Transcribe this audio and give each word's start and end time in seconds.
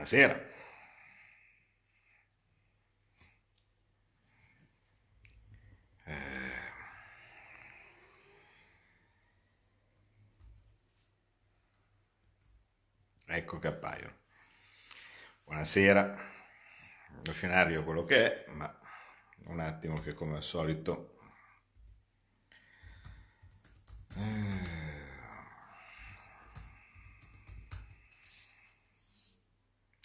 Buonasera. 0.00 0.48
Eh, 6.06 6.72
ecco 13.26 13.58
che 13.58 13.66
appaiono. 13.66 14.14
Buonasera. 15.44 16.16
Lo 17.26 17.32
scenario 17.32 17.82
è 17.82 17.84
quello 17.84 18.06
che 18.06 18.46
è, 18.46 18.50
ma 18.52 18.74
un 19.48 19.60
attimo 19.60 20.00
che 20.00 20.14
come 20.14 20.36
al 20.36 20.42
solito... 20.42 21.18
Eh, 24.16 24.59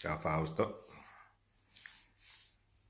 Ciao 0.05 0.17
Fausto. 0.17 0.83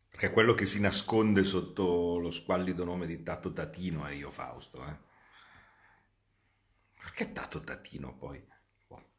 Perché 0.09 0.31
quello 0.31 0.53
che 0.53 0.65
si 0.65 0.81
nasconde 0.81 1.45
sotto 1.45 2.19
lo 2.19 2.29
squallido 2.29 2.83
nome 2.83 3.05
di 3.07 3.23
Tato 3.23 3.53
Tatino 3.53 4.05
è 4.05 4.11
io 4.11 4.29
Fausto. 4.29 4.85
Eh? 4.85 4.97
Perché 6.99 7.31
Tato 7.31 7.61
Tatino 7.61 8.17
poi? 8.17 8.45
Boh. 8.85 9.11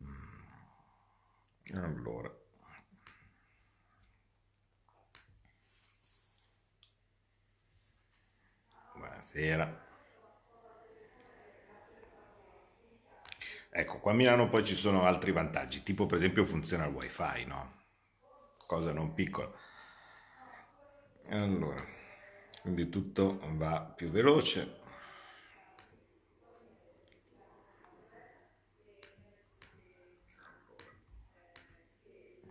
Mm. 0.00 1.74
Allora. 1.74 2.32
Buonasera. 8.94 9.89
Ecco, 13.72 14.00
qua 14.00 14.10
a 14.10 14.14
Milano 14.14 14.48
poi 14.48 14.64
ci 14.64 14.74
sono 14.74 15.04
altri 15.04 15.30
vantaggi, 15.30 15.84
tipo 15.84 16.04
per 16.06 16.18
esempio 16.18 16.44
funziona 16.44 16.86
il 16.86 16.92
wifi, 16.92 17.44
no? 17.46 17.78
Cosa 18.66 18.92
non 18.92 19.14
piccola. 19.14 19.50
Allora, 21.30 21.80
quindi 22.62 22.88
tutto 22.88 23.38
va 23.54 23.82
più 23.82 24.10
veloce. 24.10 24.78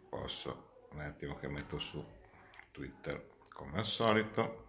Posso 0.10 0.88
un 0.92 1.02
attimo 1.02 1.36
che 1.36 1.50
metto 1.50 1.78
su 1.80 2.04
Twitter 2.72 3.36
come 3.52 3.80
al 3.80 3.86
solito. 3.86 4.69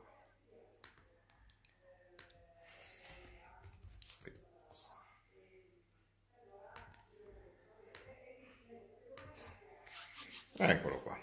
Eccolo 10.63 10.97
qua. 10.99 11.19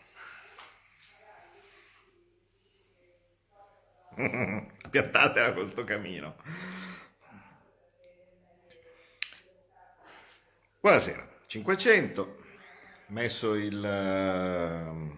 Piattatela 4.90 5.54
con 5.54 5.68
sto 5.68 5.84
camino. 5.84 6.34
Buonasera, 10.80 11.28
500, 11.46 12.38
messo 13.08 13.54
il, 13.54 13.78
uh, 13.78 15.18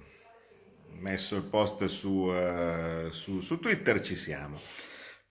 messo 0.98 1.38
il 1.38 1.44
post 1.44 1.86
su, 1.86 2.10
uh, 2.10 3.10
su, 3.12 3.40
su, 3.40 3.60
Twitter, 3.60 4.02
ci 4.02 4.16
siamo. 4.16 4.60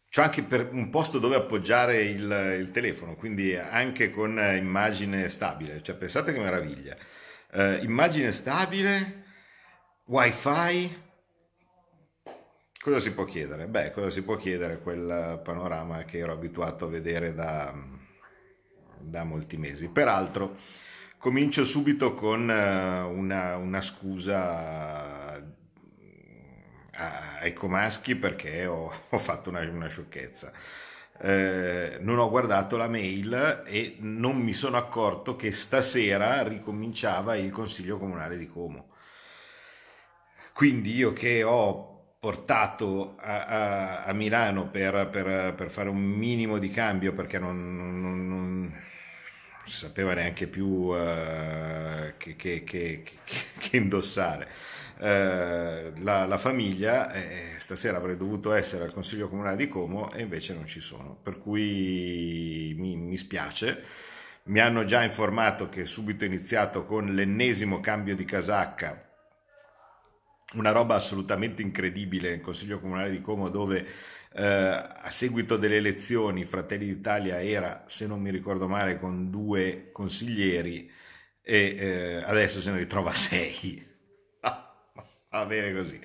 C'ho 0.08 0.22
anche 0.22 0.46
un 0.70 0.88
posto 0.88 1.18
dove 1.18 1.34
appoggiare 1.34 2.04
il, 2.04 2.56
il 2.58 2.70
telefono, 2.70 3.16
quindi 3.16 3.54
anche 3.54 4.10
con 4.10 4.38
immagine 4.38 5.28
stabile, 5.28 5.82
cioè 5.82 5.94
pensate 5.94 6.32
che 6.32 6.40
meraviglia 6.40 6.96
eh, 7.52 7.78
immagine 7.82 8.32
stabile, 8.32 9.24
wifi, 10.06 10.92
cosa 12.80 13.00
si 13.00 13.12
può 13.12 13.24
chiedere? 13.24 13.66
Beh, 13.66 13.90
cosa 13.90 14.10
si 14.10 14.22
può 14.22 14.36
chiedere? 14.36 14.80
Quel 14.80 15.40
panorama 15.42 16.04
che 16.04 16.18
ero 16.18 16.32
abituato 16.32 16.86
a 16.86 16.88
vedere 16.88 17.34
da, 17.34 17.74
da 19.00 19.24
molti 19.24 19.56
mesi. 19.56 19.88
Peraltro, 19.88 20.56
comincio 21.16 21.64
subito 21.64 22.14
con 22.14 22.50
eh, 22.50 23.00
una, 23.00 23.56
una 23.56 23.82
scusa 23.82 25.42
ai 27.40 27.52
comaschi 27.52 28.16
perché 28.16 28.66
ho, 28.66 28.92
ho 29.10 29.18
fatto 29.18 29.50
una, 29.50 29.60
una 29.70 29.88
sciocchezza 29.88 30.52
eh, 31.20 31.98
non 32.00 32.18
ho 32.18 32.30
guardato 32.30 32.76
la 32.76 32.88
mail 32.88 33.62
e 33.66 33.96
non 34.00 34.36
mi 34.36 34.52
sono 34.52 34.76
accorto 34.76 35.36
che 35.36 35.52
stasera 35.52 36.42
ricominciava 36.42 37.36
il 37.36 37.50
Consiglio 37.50 37.98
Comunale 37.98 38.36
di 38.36 38.46
Como. 38.46 38.90
Quindi 40.52 40.94
io 40.94 41.12
che 41.12 41.42
ho 41.42 42.14
portato 42.18 43.16
a, 43.18 43.44
a, 43.44 44.04
a 44.04 44.12
Milano 44.12 44.68
per, 44.68 45.08
per, 45.08 45.54
per, 45.54 45.70
fare 45.70 45.88
un 45.88 46.00
minimo 46.00 46.58
di 46.58 46.70
cambio 46.70 47.12
perché 47.12 47.38
non, 47.38 47.76
non, 47.76 48.28
non 48.28 48.82
si 49.64 49.76
sapeva 49.76 50.14
neanche 50.14 50.48
più 50.48 50.66
uh, 50.66 52.12
che, 52.16 52.34
che, 52.34 52.64
che, 52.64 53.02
che 53.58 53.76
indossare 53.76 54.48
eh, 55.00 55.92
la, 56.00 56.26
la, 56.26 56.38
famiglia, 56.38 57.12
eh, 57.12 57.54
stasera 57.58 57.98
avrei 57.98 58.16
dovuto 58.16 58.52
essere 58.52 58.84
al 58.84 58.92
Consiglio 58.92 59.28
Comunale 59.28 59.56
di 59.56 59.68
Como 59.68 60.10
e 60.12 60.22
invece 60.22 60.54
non 60.54 60.66
ci 60.66 60.80
sono, 60.80 61.16
per 61.22 61.38
cui 61.38 62.74
mi, 62.76 62.96
mi 62.96 63.16
spiace. 63.16 63.82
Mi 64.44 64.60
hanno 64.60 64.84
già 64.84 65.02
informato 65.02 65.68
che 65.68 65.82
è 65.82 65.86
subito 65.86 66.24
iniziato 66.24 66.84
con 66.84 67.14
l'ennesimo 67.14 67.80
cambio 67.80 68.16
di 68.16 68.24
casacca, 68.24 68.98
una 70.54 70.70
roba 70.70 70.94
assolutamente 70.94 71.62
incredibile 71.62 72.30
nel 72.30 72.40
Consiglio 72.40 72.80
Comunale 72.80 73.10
di 73.10 73.20
Como 73.20 73.50
dove 73.50 73.86
eh, 74.32 74.44
a 74.44 75.10
seguito 75.10 75.56
delle 75.56 75.76
elezioni 75.76 76.44
Fratelli 76.44 76.86
d'Italia 76.86 77.42
era, 77.42 77.84
se 77.86 78.06
non 78.06 78.20
mi 78.20 78.30
ricordo 78.30 78.68
male, 78.68 78.96
con 78.98 79.30
due 79.30 79.90
consiglieri 79.92 80.90
e 81.42 81.76
eh, 81.78 82.22
adesso 82.24 82.60
se 82.60 82.70
ne 82.72 82.78
ritrova 82.78 83.12
sei 83.14 83.87
Va 85.30 85.44
bene 85.44 85.74
così. 85.74 86.00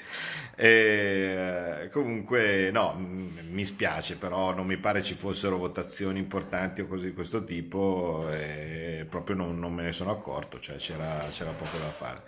E, 0.55 1.89
comunque, 1.93 2.71
no, 2.71 2.93
mi 2.97 3.63
spiace, 3.63 4.17
però 4.17 4.53
non 4.53 4.65
mi 4.65 4.75
pare 4.77 5.01
ci 5.01 5.13
fossero 5.13 5.57
votazioni 5.57 6.19
importanti 6.19 6.81
o 6.81 6.87
cose 6.87 7.05
di 7.07 7.13
questo 7.13 7.45
tipo, 7.45 8.27
e 8.29 9.05
proprio 9.09 9.37
non, 9.37 9.57
non 9.59 9.73
me 9.73 9.83
ne 9.83 9.93
sono 9.93 10.11
accorto, 10.11 10.59
cioè 10.59 10.75
c'era, 10.75 11.25
c'era 11.31 11.51
poco 11.51 11.77
da 11.77 11.89
fare. 11.89 12.21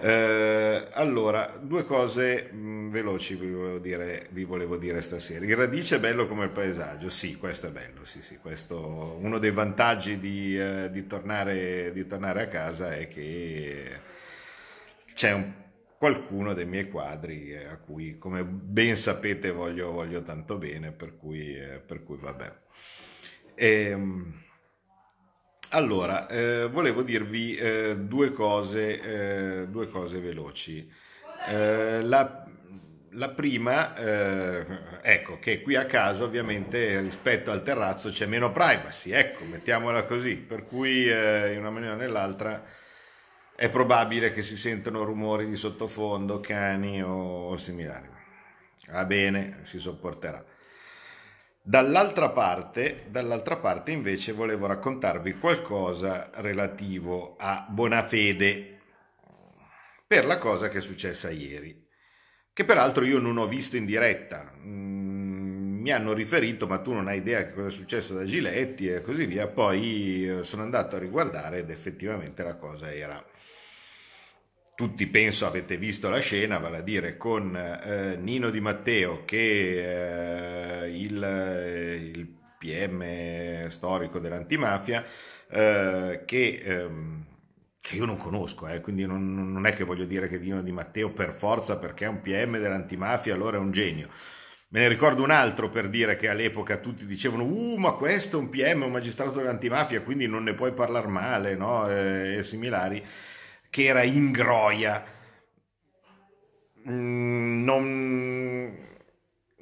Eh, 0.00 0.88
allora, 0.92 1.58
due 1.60 1.84
cose 1.84 2.50
mh, 2.50 2.88
veloci 2.88 3.34
vi 3.36 3.50
volevo, 3.50 3.78
dire, 3.78 4.26
vi 4.30 4.44
volevo, 4.44 4.78
dire, 4.78 5.02
stasera. 5.02 5.44
Il 5.44 5.54
radice 5.54 5.96
è 5.96 6.00
bello 6.00 6.26
come 6.26 6.44
il 6.44 6.50
paesaggio, 6.50 7.10
sì, 7.10 7.36
questo 7.36 7.66
è 7.66 7.70
bello, 7.70 8.04
sì, 8.06 8.22
sì, 8.22 8.38
questo, 8.38 9.18
uno 9.20 9.38
dei 9.38 9.50
vantaggi 9.52 10.18
di, 10.18 10.58
eh, 10.58 10.88
di, 10.90 11.06
tornare, 11.06 11.92
di 11.92 12.06
tornare 12.06 12.42
a 12.44 12.48
casa 12.48 12.94
è 12.94 13.08
che 13.08 14.00
c'è 15.14 15.32
un 15.32 15.63
qualcuno 16.04 16.52
dei 16.52 16.66
miei 16.66 16.90
quadri 16.90 17.48
eh, 17.48 17.64
a 17.64 17.78
cui, 17.78 18.18
come 18.18 18.44
ben 18.44 18.94
sapete, 18.94 19.50
voglio, 19.50 19.90
voglio 19.90 20.22
tanto 20.22 20.58
bene, 20.58 20.92
per 20.92 21.16
cui, 21.16 21.56
eh, 21.56 21.78
per 21.78 22.02
cui 22.02 22.18
vabbè. 22.18 22.52
E, 23.54 23.66
ehm, 23.66 24.42
allora, 25.70 26.28
eh, 26.28 26.68
volevo 26.70 27.02
dirvi 27.02 27.54
eh, 27.54 27.96
due, 27.96 28.32
cose, 28.32 29.62
eh, 29.62 29.68
due 29.68 29.88
cose 29.88 30.20
veloci. 30.20 30.86
Eh, 31.48 32.02
la, 32.02 32.44
la, 33.12 33.28
prima, 33.30 33.96
ecco, 35.00 35.38
che 35.38 35.62
qui 35.62 35.74
a 35.74 35.86
casa 35.86 36.24
ovviamente 36.24 37.00
rispetto 37.00 37.50
al 37.50 37.62
terrazzo 37.62 38.10
c'è 38.10 38.26
meno 38.26 38.52
privacy, 38.52 39.12
ecco, 39.12 39.44
mettiamola 39.44 40.02
così, 40.02 40.36
per 40.36 40.66
cui 40.66 41.04
in 41.04 41.56
una 41.56 41.70
maniera 41.70 41.94
o 41.94 41.96
nell'altra 41.96 42.62
è 43.56 43.68
probabile 43.70 44.32
che 44.32 44.42
si 44.42 44.56
sentano 44.56 45.04
rumori 45.04 45.46
di 45.46 45.56
sottofondo, 45.56 46.40
cani 46.40 47.02
o 47.02 47.56
similari. 47.56 48.08
Va 48.90 49.04
bene, 49.04 49.58
si 49.62 49.78
sopporterà. 49.78 50.44
Dall'altra 51.66 52.28
parte, 52.28 53.06
dall'altra 53.08 53.56
parte 53.56 53.90
invece 53.90 54.32
volevo 54.32 54.66
raccontarvi 54.66 55.38
qualcosa 55.38 56.30
relativo 56.34 57.36
a 57.38 57.66
Bonafede 57.70 58.80
per 60.06 60.26
la 60.26 60.36
cosa 60.36 60.68
che 60.68 60.78
è 60.78 60.82
successa 60.82 61.30
ieri, 61.30 61.88
che 62.52 62.64
peraltro 62.64 63.04
io 63.04 63.18
non 63.18 63.38
ho 63.38 63.46
visto 63.46 63.76
in 63.76 63.86
diretta. 63.86 64.52
Mm, 64.58 65.80
mi 65.80 65.90
hanno 65.90 66.12
riferito, 66.12 66.66
ma 66.66 66.78
tu 66.78 66.92
non 66.92 67.08
hai 67.08 67.18
idea 67.18 67.46
che 67.46 67.54
cosa 67.54 67.68
è 67.68 67.70
successo 67.70 68.14
da 68.14 68.24
Giletti 68.24 68.88
e 68.88 69.00
così 69.00 69.24
via. 69.24 69.46
Poi 69.46 70.28
eh, 70.28 70.44
sono 70.44 70.62
andato 70.62 70.96
a 70.96 70.98
riguardare 70.98 71.58
ed 71.58 71.70
effettivamente 71.70 72.42
la 72.42 72.56
cosa 72.56 72.92
era 72.92 73.24
tutti 74.74 75.06
penso 75.06 75.46
avete 75.46 75.76
visto 75.76 76.08
la 76.08 76.18
scena, 76.20 76.58
vale 76.58 76.78
a 76.78 76.82
dire 76.82 77.16
con 77.16 77.56
eh, 77.56 78.16
Nino 78.16 78.50
Di 78.50 78.60
Matteo 78.60 79.24
che 79.24 80.84
eh, 80.84 80.98
il, 80.98 82.12
il, 82.14 82.42
PM 82.58 83.68
storico 83.68 84.18
dell'antimafia 84.18 85.04
eh, 85.50 86.22
che 86.24 86.62
ehm, 86.64 87.24
che 87.84 87.96
io 87.96 88.06
non 88.06 88.16
conosco, 88.16 88.66
eh, 88.66 88.80
quindi 88.80 89.04
non, 89.04 89.52
non, 89.52 89.66
è 89.66 89.74
che 89.74 89.84
voglio 89.84 90.06
dire 90.06 90.26
che 90.26 90.40
Dino 90.40 90.62
Di 90.62 90.72
Matteo 90.72 91.10
per 91.10 91.30
forza 91.30 91.76
perché 91.76 92.06
è 92.06 92.08
un 92.08 92.22
PM 92.22 92.58
dell'antimafia 92.58 93.34
allora 93.34 93.58
è 93.58 93.60
un 93.60 93.72
genio. 93.72 94.08
Me 94.68 94.80
ne 94.80 94.88
ricordo 94.88 95.22
un 95.22 95.30
altro 95.30 95.68
per 95.68 95.90
dire 95.90 96.16
che 96.16 96.30
all'epoca 96.30 96.78
tutti 96.78 97.04
dicevano 97.04 97.44
uh 97.44 97.76
ma 97.76 97.92
questo 97.92 98.38
è 98.38 98.40
un 98.40 98.48
PM, 98.48 98.84
un 98.84 98.90
magistrato 98.90 99.36
dell'antimafia, 99.36 100.00
quindi 100.00 100.26
non 100.26 100.44
ne 100.44 100.54
puoi 100.54 100.72
parlare 100.72 101.08
male, 101.08 101.56
no? 101.56 101.86
Eh, 101.86 102.38
e 102.38 102.42
similari, 102.42 103.04
che 103.74 103.86
era 103.86 104.04
in 104.04 104.30
Groia. 104.30 105.04
Mm, 106.88 107.64
non... 107.64 108.78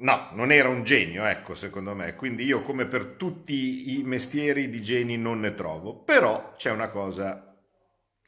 No, 0.01 0.29
non 0.33 0.53
era 0.53 0.69
un 0.69 0.83
genio, 0.83 1.25
ecco, 1.25 1.55
secondo 1.55 1.95
me. 1.95 2.15
Quindi 2.15 2.45
io, 2.45 2.61
come 2.61 2.85
per 2.85 3.07
tutti 3.07 3.99
i 3.99 4.03
mestieri 4.03 4.69
di 4.69 4.83
geni, 4.83 5.17
non 5.17 5.41
ne 5.41 5.55
trovo. 5.55 5.97
Però 5.97 6.53
c'è 6.55 6.71
una 6.71 6.89
cosa 6.89 7.57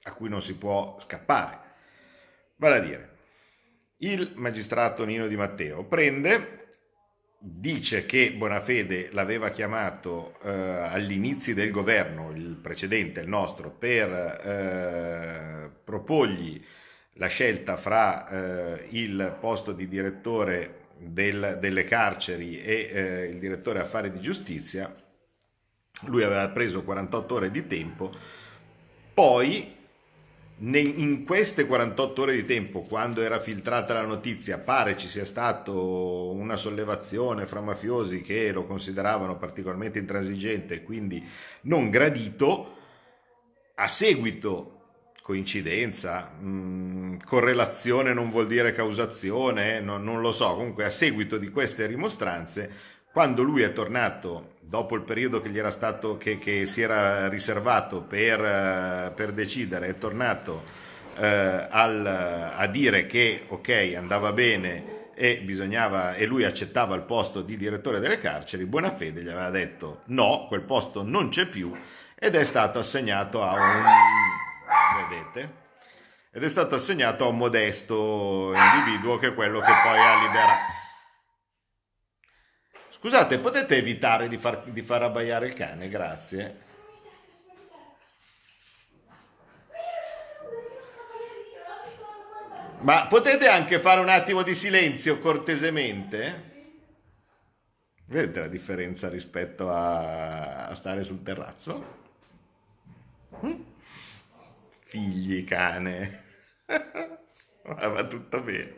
a 0.05 0.13
cui 0.13 0.31
non 0.31 0.41
si 0.41 0.57
può 0.57 0.97
scappare. 0.99 1.61
Vale 2.57 2.77
a 2.77 2.81
dire, 2.81 3.17
il 3.99 4.33
magistrato 4.37 5.05
Nino 5.05 5.27
Di 5.27 5.37
Matteo 5.37 5.85
prende, 5.85 6.69
dice 7.47 8.07
che 8.07 8.33
Bonafede 8.33 9.11
l'aveva 9.13 9.51
chiamato 9.51 10.39
eh, 10.43 10.51
agli 10.51 11.13
del 11.53 11.71
governo, 11.71 12.31
il 12.31 12.57
precedente, 12.57 13.21
il 13.21 13.29
nostro, 13.29 13.71
per 13.71 14.11
eh, 14.11 15.71
proporgli 15.85 16.65
la 17.15 17.27
scelta 17.27 17.77
fra 17.77 18.29
eh, 18.29 18.87
il 18.93 19.37
posto 19.39 19.73
di 19.73 19.87
direttore 19.89 20.87
del, 20.97 21.59
delle 21.61 21.85
carceri 21.85 22.63
e 22.63 22.91
eh, 22.91 23.25
il 23.27 23.39
direttore 23.39 23.81
affari 23.81 24.11
di 24.11 24.21
giustizia. 24.21 24.91
Lui 26.07 26.23
aveva 26.23 26.49
preso 26.49 26.83
48 26.83 27.35
ore 27.35 27.51
di 27.51 27.67
tempo, 27.67 28.11
poi 29.13 29.77
in 30.59 31.25
queste 31.25 31.67
48 31.67 32.23
ore 32.23 32.35
di 32.35 32.45
tempo, 32.45 32.81
quando 32.83 33.23
era 33.23 33.41
filtrata 33.41 33.95
la 33.95 34.05
notizia, 34.05 34.59
pare 34.59 34.97
ci 34.97 35.09
sia 35.09 35.25
stata 35.25 35.73
una 35.73 36.57
sollevazione 36.57 37.45
fra 37.45 37.61
mafiosi 37.61 38.21
che 38.21 38.53
lo 38.53 38.65
consideravano 38.65 39.37
particolarmente 39.37 39.99
intransigente 39.99 40.75
e 40.75 40.83
quindi 40.83 41.27
non 41.63 41.91
gradito. 41.91 42.77
A 43.77 43.89
seguito, 43.89 44.75
coincidenza, 45.25 46.35
mh, 46.39 46.47
mm, 46.47 47.17
correlazione 47.25 48.13
non 48.13 48.31
vuol 48.31 48.47
dire 48.47 48.73
causazione, 48.73 49.81
no, 49.81 49.97
non 49.97 50.21
lo 50.21 50.31
so, 50.33 50.55
comunque 50.55 50.85
a 50.85 50.91
seguito 50.91 51.39
di 51.39 51.49
queste 51.49 51.87
rimostranze, 51.87 52.71
quando 53.15 53.45
lui 53.45 53.63
è 53.63 53.73
tornato 53.73 54.55
dopo 54.59 54.97
il 54.97 55.03
periodo 55.03 55.41
che 55.41 55.49
gli 55.49 55.59
era 55.59 55.71
stato 55.71 56.17
che, 56.17 56.37
che 56.37 56.67
si 56.67 56.83
era 56.83 57.29
riservato 57.29 58.03
per, 58.03 58.45
eh, 58.45 59.13
per 59.15 59.31
decidere 59.31 59.87
è 59.87 59.99
tornato 59.99 60.65
eh, 61.19 61.69
al, 61.71 62.05
a 62.57 62.67
dire 62.67 63.07
che 63.07 63.45
ok 63.47 63.95
andava 63.97 64.33
bene 64.33 65.13
e 65.15 65.41
bisognava 65.45 66.15
e 66.15 66.27
lui 66.27 66.43
accettava 66.43 66.97
il 66.97 67.03
posto 67.03 67.41
di 67.43 67.57
direttore 67.57 68.01
delle 68.01 68.19
carceri 68.19 68.67
Buonafede 68.67 69.23
gli 69.23 69.29
aveva 69.29 69.51
detto 69.51 70.01
no 70.07 70.47
quel 70.49 70.63
posto 70.63 71.05
non 71.05 71.29
c'è 71.29 71.47
più 71.47 71.71
ed 72.17 72.35
è 72.35 72.45
stato 72.45 72.81
assegnato 72.81 73.45
a 73.45 73.53
un 73.53 75.09
vedete? 75.09 75.63
Ed 76.33 76.43
è 76.43 76.49
stato 76.49 76.75
assegnato 76.75 77.27
a 77.27 77.29
un 77.29 77.37
modesto 77.37 78.53
individuo 78.57 79.19
che 79.19 79.29
è 79.29 79.35
quello 79.35 79.61
che 79.61 79.73
poi 79.85 79.99
ha 80.01 80.21
liberato 80.21 80.84
Scusate, 83.05 83.39
potete 83.39 83.77
evitare 83.77 84.29
di 84.29 84.39
far, 84.39 84.63
di 84.63 84.81
far 84.81 85.03
abbaiare 85.03 85.49
il 85.49 85.53
cane? 85.53 85.91
Grazie. 85.91 86.57
Ma 92.79 93.07
potete 93.07 93.47
anche 93.47 93.79
fare 93.79 94.01
un 94.01 94.09
attimo 94.09 94.43
di 94.43 94.55
silenzio 94.55 95.19
cortesemente? 95.19 96.53
Vedete 98.07 98.41
la 98.41 98.49
differenza 98.49 99.11
rispetto 99.11 99.69
a, 99.69 100.69
a 100.69 100.75
stare 100.75 101.05
sul 101.05 101.23
terrazzo? 101.23 101.85
Hm? 103.39 103.65
Figli, 104.83 105.45
cane. 105.45 106.23
Va 107.65 108.07
tutto 108.07 108.41
bene. 108.41 108.77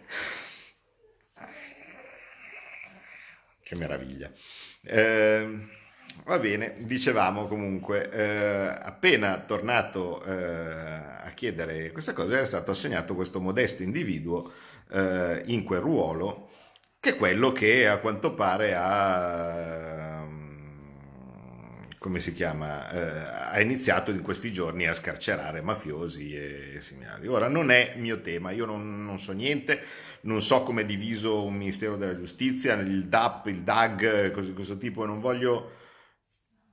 Che 3.67 3.75
meraviglia. 3.75 4.31
Eh, 4.85 5.59
va 6.25 6.39
bene, 6.39 6.75
dicevamo 6.83 7.49
comunque, 7.49 8.09
eh, 8.13 8.79
appena 8.81 9.41
tornato 9.41 10.23
eh, 10.23 10.33
a 10.33 11.33
chiedere 11.35 11.91
questa 11.91 12.13
cosa, 12.13 12.37
era 12.37 12.47
stato 12.47 12.71
assegnato 12.71 13.17
questo 13.17 13.41
modesto 13.41 13.83
individuo 13.83 14.53
eh, 14.93 15.43
in 15.47 15.65
quel 15.65 15.81
ruolo, 15.81 16.51
che 17.01 17.11
è 17.11 17.17
quello 17.17 17.51
che 17.51 17.89
a 17.89 17.99
quanto 17.99 18.35
pare 18.35 18.73
ha 18.77 20.06
come 21.99 22.21
si 22.21 22.33
chiama, 22.33 22.91
eh, 22.91 23.55
ha 23.55 23.61
iniziato 23.61 24.11
in 24.11 24.23
questi 24.23 24.53
giorni 24.53 24.87
a 24.87 24.95
scarcerare 24.95 25.61
mafiosi 25.61 26.33
e 26.33 26.81
similari. 26.81 27.27
Ora 27.27 27.49
non 27.49 27.71
è 27.71 27.95
mio 27.97 28.21
tema, 28.21 28.51
io 28.51 28.67
non, 28.67 29.05
non 29.05 29.19
so 29.19 29.33
niente, 29.33 29.81
non 30.23 30.43
so 30.43 30.63
come 30.63 30.83
è 30.83 30.85
diviso 30.85 31.45
un 31.45 31.55
Ministero 31.55 31.97
della 31.97 32.15
Giustizia, 32.15 32.75
il 32.75 33.07
DAP, 33.07 33.47
il 33.47 33.63
DAG, 33.63 34.31
così 34.31 34.53
questo 34.53 34.77
tipo, 34.77 35.05
non 35.05 35.21
voglio 35.21 35.73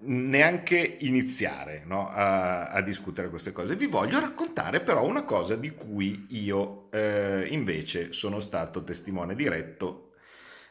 neanche 0.05 0.97
iniziare 0.99 1.83
no, 1.85 2.09
a, 2.09 2.65
a, 2.65 2.81
discutere 2.81 3.29
queste 3.29 3.51
cose. 3.51 3.75
Vi 3.75 3.87
voglio 3.87 4.19
raccontare 4.19 4.81
però 4.81 5.05
una 5.05 5.23
cosa 5.23 5.55
di 5.55 5.71
cui 5.71 6.27
io 6.31 6.91
eh, 6.91 7.47
invece 7.51 8.11
sono 8.11 8.39
stato 8.39 8.83
testimone 8.83 9.35
diretto 9.35 10.11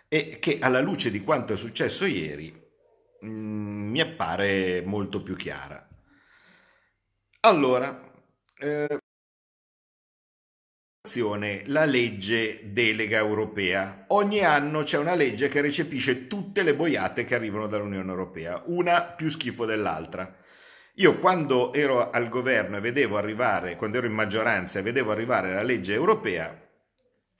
e 0.08 0.38
che 0.38 0.58
alla 0.60 0.80
luce 0.80 1.10
di 1.10 1.22
quanto 1.22 1.54
è 1.54 1.56
successo 1.56 2.04
ieri 2.04 2.61
Mm, 3.24 3.90
mi 3.90 4.00
appare 4.00 4.82
molto 4.84 5.22
più 5.22 5.36
chiara. 5.36 5.86
Allora, 7.40 8.10
eh, 8.58 8.98
la 11.66 11.84
legge 11.84 12.72
delega 12.72 13.18
europea. 13.18 14.04
Ogni 14.08 14.40
anno 14.44 14.82
c'è 14.82 14.98
una 14.98 15.14
legge 15.14 15.48
che 15.48 15.60
recepisce 15.60 16.26
tutte 16.26 16.62
le 16.62 16.74
boiate 16.74 17.24
che 17.24 17.34
arrivano 17.34 17.66
dall'Unione 17.66 18.10
Europea, 18.10 18.62
una 18.66 19.02
più 19.02 19.28
schifo 19.28 19.64
dell'altra. 19.64 20.34
Io 20.96 21.18
quando 21.18 21.72
ero 21.72 22.10
al 22.10 22.28
governo 22.28 22.76
e 22.76 22.80
vedevo 22.80 23.16
arrivare, 23.16 23.76
quando 23.76 23.98
ero 23.98 24.06
in 24.06 24.12
maggioranza 24.12 24.78
e 24.78 24.82
vedevo 24.82 25.10
arrivare 25.10 25.52
la 25.52 25.62
legge 25.62 25.94
europea, 25.94 26.54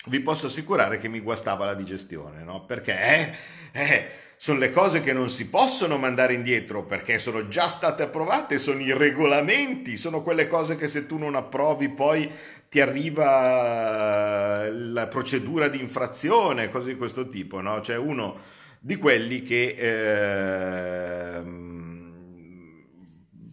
vi 0.06 0.20
posso 0.20 0.46
assicurare 0.46 0.98
che 0.98 1.08
mi 1.08 1.20
guastava 1.20 1.64
la 1.64 1.74
digestione, 1.74 2.42
no? 2.42 2.64
Perché 2.64 2.92
eh, 2.92 3.32
eh, 3.72 4.10
sono 4.42 4.58
le 4.58 4.72
cose 4.72 5.02
che 5.02 5.12
non 5.12 5.30
si 5.30 5.49
possono 5.49 5.99
mandare 5.99 6.34
indietro 6.34 6.82
perché 6.82 7.20
sono 7.20 7.46
già 7.46 7.68
state 7.68 8.02
approvate, 8.02 8.58
sono 8.58 8.80
i 8.80 8.92
regolamenti, 8.92 9.96
sono 9.96 10.20
quelle 10.20 10.49
cose 10.49 10.75
che 10.75 10.88
se 10.88 11.06
tu 11.06 11.16
non 11.16 11.37
approvi 11.37 11.88
poi 11.88 12.28
ti 12.68 12.80
arriva 12.80 14.68
la 14.68 15.06
procedura 15.06 15.68
di 15.68 15.78
infrazione, 15.78 16.70
cose 16.70 16.88
di 16.88 16.96
questo 16.96 17.28
tipo, 17.28 17.61
no? 17.61 17.80
Cioè 17.82 17.96
uno 17.96 18.37
di 18.80 18.96
quelli 18.96 19.44
che 19.44 19.76
eh, 19.78 21.42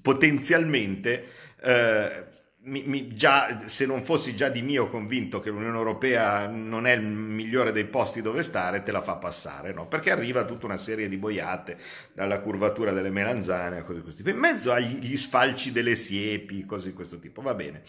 potenzialmente 0.02 1.28
eh, 1.62 2.29
mi, 2.70 2.84
mi, 2.86 3.14
già, 3.14 3.68
se 3.68 3.86
non 3.86 4.04
fossi 4.04 4.36
già 4.36 4.50
di 4.50 4.62
mio 4.62 4.88
convinto 4.88 5.40
che 5.40 5.50
l'Unione 5.50 5.78
Europea 5.78 6.48
non 6.48 6.86
è 6.86 6.92
il 6.92 7.02
migliore 7.02 7.72
dei 7.72 7.86
posti 7.86 8.22
dove 8.22 8.44
stare, 8.44 8.84
te 8.84 8.92
la 8.92 9.02
fa 9.02 9.16
passare, 9.16 9.74
no? 9.74 9.88
Perché 9.88 10.12
arriva 10.12 10.46
tutta 10.46 10.68
una 10.68 10.78
serie 10.78 11.08
di 11.08 11.18
boiate, 11.18 11.78
dalla 12.14 12.40
curvatura 12.40 12.92
delle 12.92 13.10
melanzane, 13.10 13.82
cose 13.82 13.96
di 13.96 14.02
questo 14.02 14.24
tipo, 14.24 14.30
in 14.30 14.38
mezzo 14.38 14.72
agli 14.72 15.18
sfalci 15.18 15.72
delle 15.72 15.96
siepi, 15.96 16.66
cose 16.66 16.90
di 16.90 16.94
questo 16.94 17.18
tipo, 17.18 17.42
va 17.42 17.56
bene. 17.56 17.82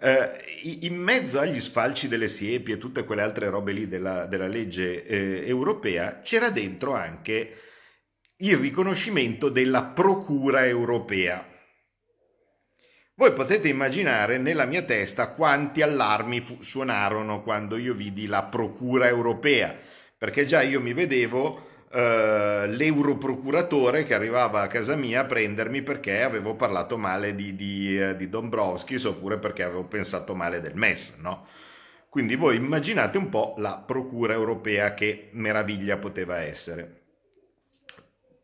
Eh, 0.00 0.78
in 0.80 0.96
mezzo 0.96 1.38
agli 1.38 1.60
sfalci 1.60 2.08
delle 2.08 2.28
siepi 2.28 2.72
e 2.72 2.78
tutte 2.78 3.04
quelle 3.04 3.22
altre 3.22 3.48
robe 3.48 3.72
lì 3.72 3.88
della, 3.88 4.26
della 4.26 4.48
legge 4.48 5.04
eh, 5.04 5.46
europea, 5.46 6.20
c'era 6.20 6.50
dentro 6.50 6.94
anche 6.94 7.56
il 8.36 8.56
riconoscimento 8.56 9.48
della 9.48 9.84
Procura 9.84 10.66
europea 10.66 11.51
voi 13.14 13.32
potete 13.32 13.68
immaginare 13.68 14.38
nella 14.38 14.64
mia 14.64 14.82
testa 14.82 15.30
quanti 15.30 15.82
allarmi 15.82 16.40
fu- 16.40 16.62
suonarono 16.62 17.42
quando 17.42 17.76
io 17.76 17.94
vidi 17.94 18.26
la 18.26 18.42
Procura 18.42 19.06
europea, 19.08 19.74
perché 20.16 20.44
già 20.46 20.62
io 20.62 20.80
mi 20.80 20.92
vedevo 20.92 21.70
Uh, 21.92 22.64
l'europrocuratore 22.68 24.04
che 24.04 24.14
arrivava 24.14 24.62
a 24.62 24.66
casa 24.66 24.96
mia 24.96 25.20
a 25.20 25.24
prendermi 25.26 25.82
perché 25.82 26.22
avevo 26.22 26.54
parlato 26.54 26.96
male 26.96 27.34
di, 27.34 27.54
di, 27.54 27.98
uh, 27.98 28.16
di 28.16 28.30
Dombrovskis 28.30 29.04
oppure 29.04 29.36
perché 29.38 29.62
avevo 29.62 29.84
pensato 29.84 30.34
male 30.34 30.62
del 30.62 30.74
MES, 30.74 31.16
no? 31.18 31.46
Quindi 32.08 32.34
voi 32.34 32.56
immaginate 32.56 33.18
un 33.18 33.28
po' 33.28 33.56
la 33.58 33.82
procura 33.86 34.32
europea 34.32 34.94
che 34.94 35.28
meraviglia 35.32 35.98
poteva 35.98 36.40
essere. 36.40 37.01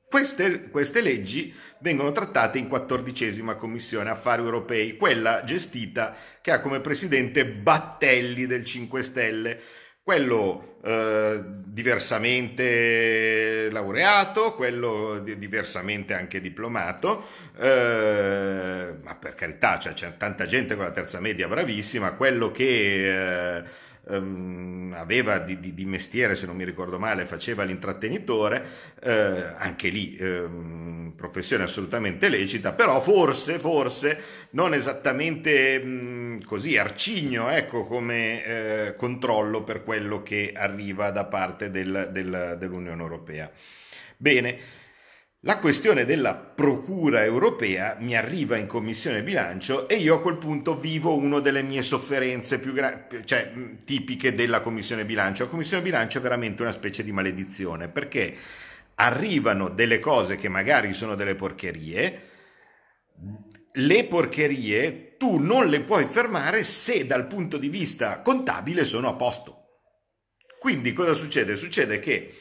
Queste, 0.09 0.71
queste, 0.71 1.03
leggi 1.03 1.55
vengono 1.81 2.13
trattate 2.13 2.59
in 2.59 2.67
quattordicesima 2.67 3.57
commissione 3.57 4.09
affari 4.09 4.43
europei, 4.43 4.97
quella 4.97 5.45
gestita 5.45 6.17
che 6.41 6.51
ha 6.51 6.61
come 6.61 6.81
presidente 6.81 7.45
Battelli 7.45 8.47
del 8.47 8.65
5 8.65 9.03
Stelle, 9.03 9.61
quello 10.03 10.79
eh, 10.83 11.45
diversamente 11.67 13.69
laureato, 13.71 14.55
quello 14.55 15.19
di, 15.19 15.37
diversamente 15.37 16.15
anche 16.15 16.41
diplomato, 16.41 17.23
eh, 17.59 18.97
ma 19.03 19.15
per 19.15 19.35
carità 19.35 19.79
cioè, 19.79 19.93
c'è 19.93 20.17
tanta 20.17 20.47
gente 20.47 20.75
con 20.75 20.85
la 20.85 20.91
terza 20.91 21.21
media 21.21 21.49
bravissima, 21.49 22.13
quello 22.13 22.51
che... 22.51 23.57
Eh, 23.57 23.87
ehm, 24.09 24.95
aveva 24.97 25.39
di, 25.39 25.61
di, 25.61 25.75
di, 25.75 25.85
mestiere, 25.85 26.35
se 26.35 26.47
non 26.47 26.57
mi 26.57 26.65
ricordo 26.65 26.99
male, 26.99 27.27
faceva 27.27 27.65
l'intrattenitore, 27.65 28.65
eh, 29.01 29.13
anche 29.59 29.89
lì 29.89 30.17
ehm, 30.17 31.13
professione 31.17 31.65
assolutamente 31.65 32.29
lecita, 32.29 32.73
però 32.73 33.01
forse, 33.01 33.59
forse 33.59 34.19
non 34.51 34.75
esattamente 34.75 35.79
mh, 35.79 36.45
così 36.45 36.77
arcigno 36.77 37.51
ecco, 37.51 37.85
come 37.85 38.45
eh, 38.45 38.95
controllo 38.95 39.63
per 39.63 39.85
quello 39.85 40.23
che 40.23 40.53
arriva 40.55 41.11
da 41.11 41.25
parte 41.25 41.71
del, 41.71 42.09
del, 42.13 42.57
dell'Unione 42.59 43.03
Europea. 43.03 43.51
Bene, 44.17 44.59
la 45.43 45.59
questione 45.59 46.05
della 46.05 46.35
procura 46.35 47.23
europea 47.23 47.97
mi 48.01 48.17
arriva 48.17 48.57
in 48.57 48.67
commissione 48.67 49.23
bilancio 49.23 49.89
e 49.89 49.95
io 49.95 50.17
a 50.17 50.21
quel 50.21 50.37
punto 50.37 50.75
vivo 50.75 51.15
una 51.15 51.39
delle 51.39 51.63
mie 51.63 51.83
sofferenze 51.83 52.59
più 52.59 52.73
gra- 52.73 53.07
cioè, 53.25 53.53
tipiche 53.85 54.35
della 54.35 54.59
commissione 54.59 55.05
bilancio. 55.05 55.45
La 55.45 55.51
commissione 55.51 55.85
bilancio 55.85 56.19
è 56.19 56.21
veramente 56.23 56.63
una 56.63 56.73
specie 56.73 57.05
di 57.05 57.13
maledizione 57.13 57.87
perché 57.89 58.37
arrivano 58.97 59.69
delle 59.69 60.01
cose 60.01 60.35
che 60.35 60.49
magari 60.49 60.93
sono 60.93 61.15
delle 61.15 61.37
porcherie, 61.37 62.23
le 63.71 64.05
porcherie 64.07 65.17
tu 65.17 65.39
non 65.39 65.69
le 65.69 65.83
puoi 65.83 66.07
fermare 66.07 66.65
se 66.65 67.07
dal 67.07 67.29
punto 67.29 67.59
di 67.59 67.69
vista 67.69 68.23
contabile 68.23 68.85
sono 68.85 69.09
a 69.09 69.15
posto. 69.15 69.55
Quindi 70.59 70.93
cosa 70.93 71.13
succede? 71.13 71.55
Succede 71.55 72.01
che 72.01 72.35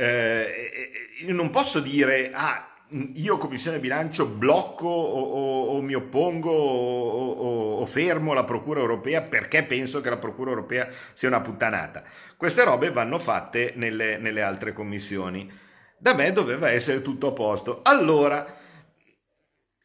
eh, 0.00 1.26
non 1.26 1.50
posso 1.50 1.80
dire, 1.80 2.30
ah, 2.32 2.70
io 3.14 3.36
commissione 3.36 3.78
bilancio 3.78 4.26
blocco 4.26 4.88
o, 4.88 5.20
o, 5.20 5.64
o 5.76 5.82
mi 5.82 5.94
oppongo 5.94 6.50
o, 6.50 7.80
o, 7.80 7.86
fermo 7.86 8.32
la 8.32 8.44
Procura 8.44 8.80
europea 8.80 9.22
perché 9.22 9.62
penso 9.62 10.00
che 10.00 10.08
la 10.08 10.16
Procura 10.16 10.50
europea 10.50 10.88
sia 11.12 11.28
una 11.28 11.42
puttanata. 11.42 12.02
Queste 12.36 12.64
robe 12.64 12.90
vanno 12.90 13.18
fatte 13.18 13.74
nelle, 13.76 14.16
nelle 14.16 14.42
altre 14.42 14.72
commissioni. 14.72 15.48
Da 15.98 16.14
me 16.14 16.32
doveva 16.32 16.70
essere 16.70 17.02
tutto 17.02 17.28
a 17.28 17.32
posto. 17.32 17.80
Allora 17.82 18.44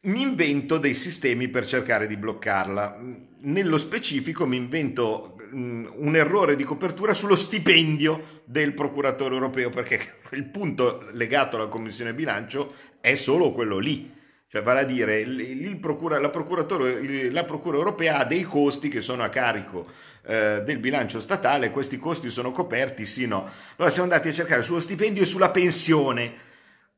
mi 0.04 0.22
invento 0.22 0.78
dei 0.78 0.94
sistemi 0.94 1.48
per 1.48 1.66
cercare 1.66 2.06
di 2.06 2.16
bloccarla. 2.16 2.98
Nello 3.40 3.76
specifico 3.76 4.46
mi 4.46 4.56
invento 4.56 5.35
un 5.52 6.16
errore 6.16 6.56
di 6.56 6.64
copertura 6.64 7.14
sullo 7.14 7.36
stipendio 7.36 8.42
del 8.44 8.74
procuratore 8.74 9.34
europeo, 9.34 9.70
perché 9.70 10.00
il 10.32 10.44
punto 10.44 11.06
legato 11.12 11.56
alla 11.56 11.68
commissione 11.68 12.14
bilancio 12.14 12.74
è 13.00 13.14
solo 13.14 13.52
quello 13.52 13.78
lì. 13.78 14.14
Cioè, 14.48 14.62
vale 14.62 14.80
a 14.80 14.84
dire, 14.84 15.18
il, 15.18 15.40
il 15.40 15.76
procura, 15.78 16.20
la, 16.20 16.30
la, 16.30 17.44
Procura 17.44 17.76
europea 17.76 18.18
ha 18.18 18.24
dei 18.24 18.44
costi 18.44 18.88
che 18.88 19.00
sono 19.00 19.24
a 19.24 19.28
carico 19.28 19.86
eh, 20.24 20.62
del 20.64 20.78
bilancio 20.78 21.18
statale, 21.18 21.70
questi 21.70 21.98
costi 21.98 22.30
sono 22.30 22.52
coperti, 22.52 23.04
sì 23.06 23.26
no. 23.26 23.44
Allora 23.76 23.92
siamo 23.92 24.08
andati 24.08 24.28
a 24.28 24.32
cercare 24.32 24.62
sullo 24.62 24.78
stipendio 24.78 25.22
e 25.22 25.26
sulla 25.26 25.50
pensione, 25.50 26.32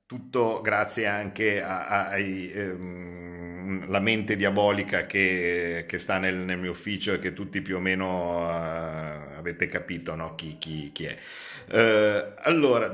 tutto 0.09 0.63
grazie 0.63 1.07
anche 1.07 1.63
alla 1.63 2.17
ehm, 2.17 3.85
mente 4.01 4.37
diabolica 4.37 5.05
che, 5.05 5.85
che 5.87 5.99
sta 5.99 6.17
nel, 6.17 6.35
nel, 6.35 6.57
mio 6.57 6.71
ufficio 6.71 7.13
e 7.13 7.19
che 7.19 7.35
tutti 7.35 7.61
più 7.61 7.77
o 7.77 7.79
meno 7.79 8.39
uh, 8.39 9.37
avete 9.37 9.69
capito 9.69 10.15
no? 10.15 10.35
chi, 10.35 10.57
chi, 10.59 10.93
chi, 10.95 11.05
è. 11.05 11.15
Uh, 11.71 12.33
allora, 12.39 12.91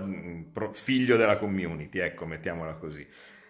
figlio 0.72 1.16
della 1.16 1.36
community, 1.36 2.00
ecco, 2.00 2.26
mettiamola 2.26 2.74
così. 2.74 3.06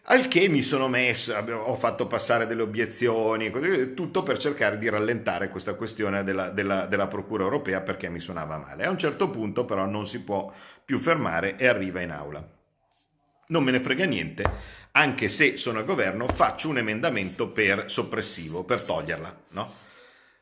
Al 0.08 0.28
che 0.28 0.46
mi 0.50 0.60
sono 0.60 0.86
messo, 0.86 1.34
ho 1.34 1.74
fatto 1.74 2.06
passare 2.06 2.46
delle 2.46 2.60
obiezioni, 2.60 3.50
tutto 3.94 4.22
per 4.22 4.36
cercare 4.36 4.76
di 4.76 4.90
rallentare 4.90 5.48
questa 5.48 5.72
questione 5.72 6.22
della, 6.22 6.50
della, 6.50 6.84
della, 6.84 7.06
Procura 7.06 7.44
europea 7.44 7.80
perché 7.80 8.10
mi 8.10 8.20
suonava 8.20 8.58
male. 8.58 8.84
A 8.84 8.90
un 8.90 8.98
certo 8.98 9.30
punto 9.30 9.64
però 9.64 9.86
non 9.86 10.04
si 10.04 10.22
può 10.22 10.52
più 10.84 10.98
fermare 10.98 11.56
e 11.56 11.66
arriva 11.66 12.02
in 12.02 12.10
aula 12.10 12.46
non 13.48 13.62
me 13.64 13.70
ne 13.70 13.80
frega 13.80 14.04
niente, 14.04 14.44
anche 14.92 15.28
se 15.28 15.56
sono 15.56 15.78
al 15.78 15.84
governo, 15.84 16.26
faccio 16.26 16.68
un 16.68 16.78
emendamento 16.78 17.48
per 17.48 17.90
soppressivo, 17.90 18.64
per 18.64 18.80
toglierla, 18.80 19.40
no? 19.50 19.82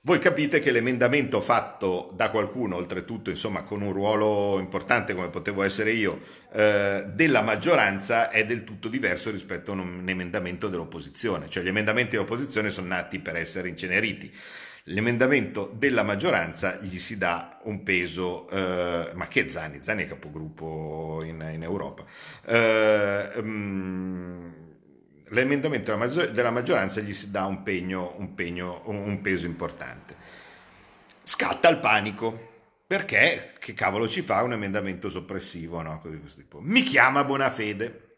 Voi 0.04 0.18
capite 0.18 0.58
che 0.58 0.72
l'emendamento 0.72 1.40
fatto 1.40 2.10
da 2.16 2.28
qualcuno, 2.30 2.74
oltretutto 2.74 3.30
insomma 3.30 3.62
con 3.62 3.82
un 3.82 3.92
ruolo 3.92 4.58
importante 4.58 5.14
come 5.14 5.28
potevo 5.28 5.62
essere 5.62 5.92
io, 5.92 6.18
eh, 6.52 7.04
della 7.06 7.40
maggioranza 7.40 8.28
è 8.28 8.44
del 8.44 8.64
tutto 8.64 8.88
diverso 8.88 9.30
rispetto 9.30 9.70
a 9.70 9.74
un 9.76 10.02
emendamento 10.04 10.66
dell'opposizione, 10.68 11.48
cioè 11.48 11.62
gli 11.62 11.68
emendamenti 11.68 12.16
dell'opposizione 12.16 12.70
sono 12.70 12.88
nati 12.88 13.20
per 13.20 13.36
essere 13.36 13.68
inceneriti 13.68 14.34
l'emendamento 14.84 15.70
della 15.74 16.02
maggioranza 16.02 16.78
gli 16.80 16.98
si 16.98 17.16
dà 17.16 17.60
un 17.64 17.82
peso, 17.82 18.48
eh, 18.48 19.10
ma 19.14 19.28
che 19.28 19.48
Zani? 19.50 19.82
Zani 19.82 20.04
è 20.04 20.08
capogruppo 20.08 21.22
in, 21.24 21.48
in 21.52 21.62
Europa. 21.62 22.04
Eh, 22.44 23.30
um, 23.36 24.52
l'emendamento 25.28 25.96
della, 26.32 26.50
maggioranza 26.50 27.00
gli 27.00 27.12
si 27.12 27.30
dà 27.30 27.44
un, 27.46 27.62
pegno, 27.62 28.14
un, 28.18 28.34
pegno, 28.34 28.82
un 28.86 29.20
peso 29.20 29.46
importante. 29.46 30.16
Scatta 31.22 31.68
il 31.68 31.78
panico. 31.78 32.50
Perché? 32.86 33.54
Che 33.58 33.72
cavolo 33.72 34.06
ci 34.06 34.20
fa 34.20 34.42
un 34.42 34.52
emendamento 34.52 35.08
soppressivo? 35.08 35.80
No? 35.80 36.02
Mi 36.60 36.82
chiama 36.82 37.24
Bonafede 37.24 38.11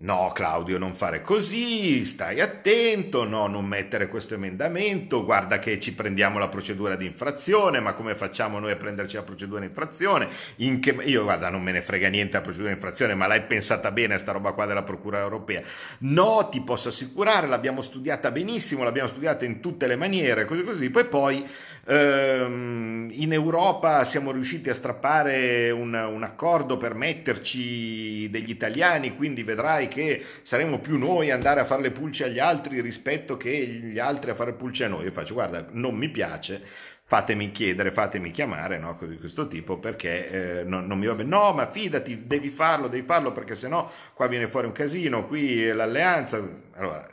No 0.00 0.30
Claudio, 0.32 0.78
non 0.78 0.94
fare 0.94 1.22
così, 1.22 2.04
stai 2.04 2.40
attento, 2.40 3.24
no, 3.24 3.48
non 3.48 3.64
mettere 3.64 4.06
questo 4.06 4.34
emendamento, 4.34 5.24
guarda 5.24 5.58
che 5.58 5.80
ci 5.80 5.92
prendiamo 5.92 6.38
la 6.38 6.46
procedura 6.46 6.94
di 6.94 7.04
infrazione, 7.04 7.80
ma 7.80 7.94
come 7.94 8.14
facciamo 8.14 8.60
noi 8.60 8.70
a 8.70 8.76
prenderci 8.76 9.16
la 9.16 9.24
procedura 9.24 9.58
di 9.58 9.66
infrazione? 9.66 10.28
In 10.58 10.78
che... 10.78 10.96
Io 11.02 11.24
guarda, 11.24 11.50
non 11.50 11.62
me 11.62 11.72
ne 11.72 11.82
frega 11.82 12.08
niente 12.08 12.36
la 12.36 12.42
procedura 12.42 12.70
di 12.70 12.76
infrazione, 12.76 13.16
ma 13.16 13.26
l'hai 13.26 13.42
pensata 13.42 13.90
bene 13.90 14.18
sta 14.18 14.30
roba 14.30 14.52
qua 14.52 14.66
della 14.66 14.84
Procura 14.84 15.18
Europea? 15.18 15.62
No, 16.00 16.48
ti 16.48 16.60
posso 16.60 16.90
assicurare, 16.90 17.48
l'abbiamo 17.48 17.80
studiata 17.80 18.30
benissimo, 18.30 18.84
l'abbiamo 18.84 19.08
studiata 19.08 19.44
in 19.46 19.58
tutte 19.58 19.88
le 19.88 19.96
maniere, 19.96 20.44
così 20.44 20.62
così, 20.62 20.90
poi 20.90 21.06
poi 21.06 21.44
ehm, 21.88 23.08
in 23.10 23.32
Europa 23.32 24.04
siamo 24.04 24.30
riusciti 24.30 24.68
a 24.68 24.74
strappare 24.74 25.70
un, 25.70 25.94
un 25.94 26.22
accordo 26.22 26.76
per 26.76 26.94
metterci 26.94 28.28
degli 28.30 28.50
italiani, 28.50 29.16
quindi 29.16 29.42
vedrai 29.42 29.88
che 29.88 30.22
saremo 30.42 30.78
più 30.78 30.98
noi 30.98 31.30
a 31.30 31.34
andare 31.34 31.60
a 31.60 31.64
fare 31.64 31.82
le 31.82 31.90
pulce 31.90 32.24
agli 32.24 32.38
altri 32.38 32.80
rispetto 32.80 33.36
che 33.36 33.50
gli 33.50 33.98
altri 33.98 34.30
a 34.30 34.34
fare 34.34 34.52
pulce 34.52 34.84
a 34.84 34.88
noi. 34.88 35.04
Io 35.04 35.12
faccio, 35.12 35.34
guarda, 35.34 35.66
non 35.70 35.94
mi 35.94 36.10
piace, 36.10 36.62
fatemi 37.04 37.50
chiedere, 37.50 37.90
fatemi 37.90 38.30
chiamare, 38.30 38.78
no? 38.78 38.96
di 39.00 39.16
questo 39.16 39.48
tipo, 39.48 39.78
perché 39.78 40.60
eh, 40.60 40.64
non, 40.64 40.86
non, 40.86 40.98
mi 40.98 41.06
va 41.06 41.14
bene. 41.14 41.30
No, 41.30 41.52
ma 41.54 41.70
fidati, 41.70 42.26
devi 42.26 42.48
farlo, 42.48 42.86
devi 42.86 43.06
farlo, 43.06 43.32
perché 43.32 43.54
sennò 43.54 43.90
qua 44.12 44.26
viene 44.26 44.46
fuori 44.46 44.66
un 44.66 44.72
casino, 44.72 45.24
qui 45.24 45.72
l'alleanza. 45.72 46.46
Allora, 46.74 47.08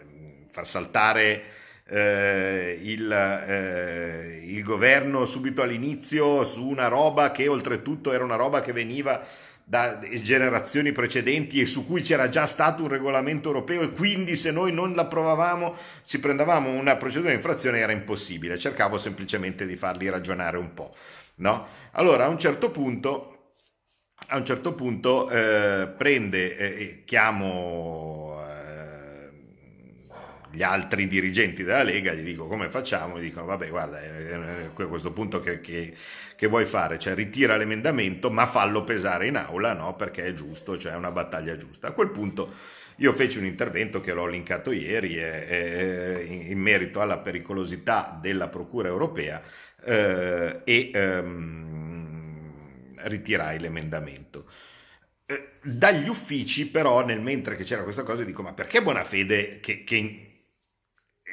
far 0.48 0.68
saltare 0.68 1.44
eh, 1.88 2.80
il, 2.82 3.12
eh, 3.12 4.42
il 4.44 4.64
governo 4.64 5.26
subito 5.26 5.62
all'inizio 5.62 6.44
su 6.44 6.66
una 6.66 6.88
roba 6.88 7.32
che 7.32 7.48
oltretutto 7.48 8.12
era 8.12 8.24
una 8.24 8.36
roba 8.36 8.62
che 8.62 8.74
veniva 8.74 9.24
da 9.68 9.98
generazioni 10.22 10.92
precedenti 10.92 11.60
e 11.60 11.66
su 11.66 11.88
cui 11.88 12.02
c'era 12.02 12.30
già 12.30 12.46
stato 12.46 12.84
un 12.84 12.90
regolamento 12.90 13.48
europeo 13.48 13.82
e 13.82 13.90
quindi 13.90 14.36
se 14.36 14.52
noi 14.52 14.72
non 14.72 14.94
l'approvavamo 14.94 15.76
ci 16.06 16.20
prendevamo 16.20 16.70
una 16.70 16.96
procedura 16.98 17.32
di 17.32 17.38
infrazione 17.38 17.80
era 17.80 17.92
impossibile, 17.92 18.60
cercavo 18.60 18.98
semplicemente 18.98 19.66
di 19.66 19.76
farli 19.76 20.08
ragionare 20.10 20.58
un 20.58 20.74
po'. 20.74 20.94
No? 21.38 21.68
Allora 21.94 22.26
a 22.26 22.28
un 22.28 22.38
certo 22.38 22.70
punto 22.70 23.32
a 24.28 24.38
un 24.38 24.46
certo 24.46 24.74
punto 24.74 25.30
eh, 25.30 25.88
prende, 25.88 26.58
eh, 26.58 27.04
chiamo 27.06 28.45
gli 30.56 30.64
altri 30.64 31.08
dirigenti 31.08 31.64
della 31.64 31.84
Lega, 31.84 32.14
gli 32.14 32.24
dico 32.24 32.48
come 32.48 32.70
facciamo, 32.70 33.20
gli 33.20 33.24
dicono 33.24 33.46
vabbè 33.46 33.70
guarda, 33.70 34.00
a 34.00 34.86
questo 34.86 35.12
punto 35.12 35.42
che, 35.42 35.60
che, 35.60 35.94
che, 36.36 36.48
vuoi 36.48 36.66
fare? 36.66 36.98
Cioè 36.98 37.14
ritira 37.14 37.58
l'emendamento 37.58 38.32
ma 38.32 38.46
fallo 38.46 38.84
pesare 38.84 39.28
in 39.28 39.36
aula, 39.36 39.74
no? 39.74 39.96
Perché 39.96 40.24
è 40.24 40.32
giusto, 40.32 40.78
cioè 40.78 40.94
è 40.94 40.96
una 40.96 41.12
battaglia 41.12 41.58
giusta. 41.58 41.90
A 41.90 41.92
quel 41.92 42.10
punto 42.10 42.52
io 42.98 43.12
feci 43.12 43.40
un 43.40 43.46
intervento 43.46 44.00
che 44.00 44.14
l'ho 44.14 44.28
linkato 44.28 44.72
ieri 44.72 45.18
eh, 45.18 45.46
eh, 45.50 46.24
in 46.50 46.60
merito 46.60 47.02
alla 47.02 47.18
pericolosità 47.18 48.18
della 48.22 48.48
Procura 48.48 48.88
europea 48.88 49.42
eh, 49.84 50.62
e 50.64 50.92
ehm, 50.94 52.54
ritirai 52.96 53.60
l'emendamento. 53.60 54.46
eh, 55.26 55.50
dagli 55.62 56.08
uffici 56.08 56.70
però 56.70 57.04
nel 57.04 57.20
mentre 57.20 57.56
che 57.56 57.64
c'era 57.64 57.84
questa 57.84 58.04
cosa 58.04 58.24
dico 58.24 58.44
ma 58.44 58.54
perché 58.54 58.82
Bonafede 58.82 59.60
che, 59.60 59.84
che 59.84 60.25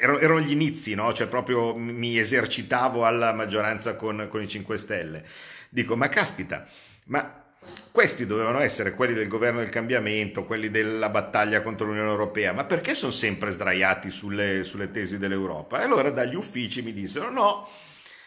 erano 0.00 0.40
gli 0.40 0.52
inizi, 0.52 0.94
no? 0.94 1.12
cioè 1.12 1.26
proprio 1.26 1.76
mi 1.76 2.18
esercitavo 2.18 3.04
alla 3.04 3.32
maggioranza 3.32 3.94
con, 3.94 4.26
con 4.28 4.42
i 4.42 4.48
5 4.48 4.78
Stelle. 4.78 5.24
Dico, 5.68 5.96
ma 5.96 6.08
caspita, 6.08 6.66
ma 7.06 7.40
questi 7.90 8.26
dovevano 8.26 8.60
essere 8.60 8.94
quelli 8.94 9.12
del 9.12 9.28
governo 9.28 9.60
del 9.60 9.68
cambiamento, 9.68 10.44
quelli 10.44 10.70
della 10.70 11.10
battaglia 11.10 11.62
contro 11.62 11.86
l'Unione 11.86 12.10
Europea, 12.10 12.52
ma 12.52 12.64
perché 12.64 12.94
sono 12.94 13.12
sempre 13.12 13.50
sdraiati 13.50 14.10
sulle, 14.10 14.64
sulle 14.64 14.90
tesi 14.90 15.18
dell'Europa? 15.18 15.80
E 15.80 15.84
allora 15.84 16.10
dagli 16.10 16.34
uffici 16.34 16.82
mi 16.82 16.92
dissero 16.92 17.30
no, 17.30 17.68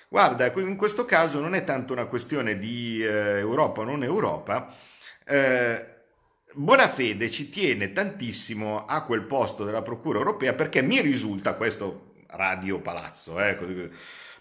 guarda, 0.07 0.51
in 0.55 0.75
questo 0.75 1.05
caso 1.05 1.39
non 1.39 1.55
è 1.55 1.63
tanto 1.63 1.93
una 1.93 2.05
questione 2.05 2.57
di 2.57 3.03
eh, 3.03 3.39
Europa 3.39 3.81
o 3.81 3.85
non 3.85 4.03
Europa, 4.03 4.73
eh, 5.25 5.94
Bonafede 6.57 7.29
ci 7.29 7.49
tiene 7.49 7.91
tantissimo 7.91 8.85
a 8.85 9.03
quel 9.03 9.23
posto 9.23 9.65
della 9.65 9.81
Procura 9.81 10.19
europea 10.19 10.53
perché 10.53 10.81
mi 10.81 11.01
risulta, 11.01 11.55
questo 11.55 12.13
radio 12.27 12.79
palazzo, 12.79 13.37
eh, 13.41 13.57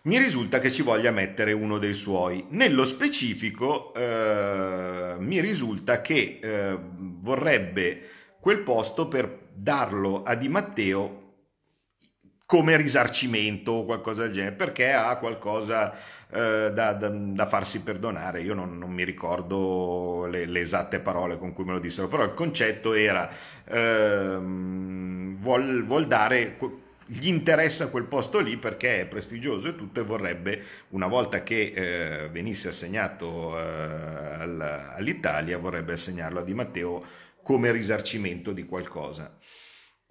mi 0.02 0.18
risulta 0.18 0.60
che 0.60 0.70
ci 0.70 0.82
voglia 0.82 1.10
mettere 1.10 1.50
uno 1.50 1.78
dei 1.78 1.92
suoi. 1.92 2.46
Nello 2.50 2.84
specifico 2.84 3.92
eh, 3.94 5.16
mi 5.18 5.40
risulta 5.40 6.00
che 6.02 6.38
eh, 6.40 6.78
vorrebbe 6.80 8.02
quel 8.38 8.60
posto 8.60 9.08
per 9.08 9.48
darlo 9.52 10.22
a 10.22 10.36
Di 10.36 10.48
Matteo 10.48 11.23
come 12.54 12.76
risarcimento 12.76 13.72
o 13.72 13.84
qualcosa 13.84 14.22
del 14.22 14.30
genere, 14.30 14.54
perché 14.54 14.92
ha 14.92 15.16
qualcosa 15.16 15.92
eh, 16.30 16.70
da, 16.72 16.92
da, 16.92 17.08
da, 17.08 17.46
farsi 17.46 17.80
perdonare. 17.80 18.42
Io 18.42 18.54
non, 18.54 18.78
non 18.78 18.92
mi 18.92 19.02
ricordo 19.02 20.26
le, 20.30 20.46
le, 20.46 20.60
esatte 20.60 21.00
parole 21.00 21.36
con 21.36 21.52
cui 21.52 21.64
me 21.64 21.72
lo 21.72 21.80
dissero, 21.80 22.06
però 22.06 22.22
il 22.22 22.32
concetto 22.32 22.92
era 22.92 23.28
ehm, 23.64 25.34
vuol, 25.40 25.84
vuol 25.84 26.06
dare 26.06 26.56
gli 27.06 27.26
interessa 27.26 27.88
quel 27.88 28.04
posto 28.04 28.38
lì 28.38 28.56
perché 28.56 29.00
è 29.00 29.06
prestigioso 29.06 29.70
e 29.70 29.74
tutto 29.74 29.98
e 29.98 30.04
vorrebbe, 30.04 30.62
una 30.90 31.08
volta 31.08 31.42
che 31.42 31.72
eh, 31.74 32.28
venisse 32.28 32.68
assegnato 32.68 33.58
eh, 33.58 33.64
all'Italia, 34.94 35.58
vorrebbe 35.58 35.94
assegnarlo 35.94 36.38
a 36.38 36.44
Di 36.44 36.54
Matteo 36.54 37.02
come 37.42 37.72
risarcimento 37.72 38.52
di 38.52 38.64
qualcosa 38.64 39.38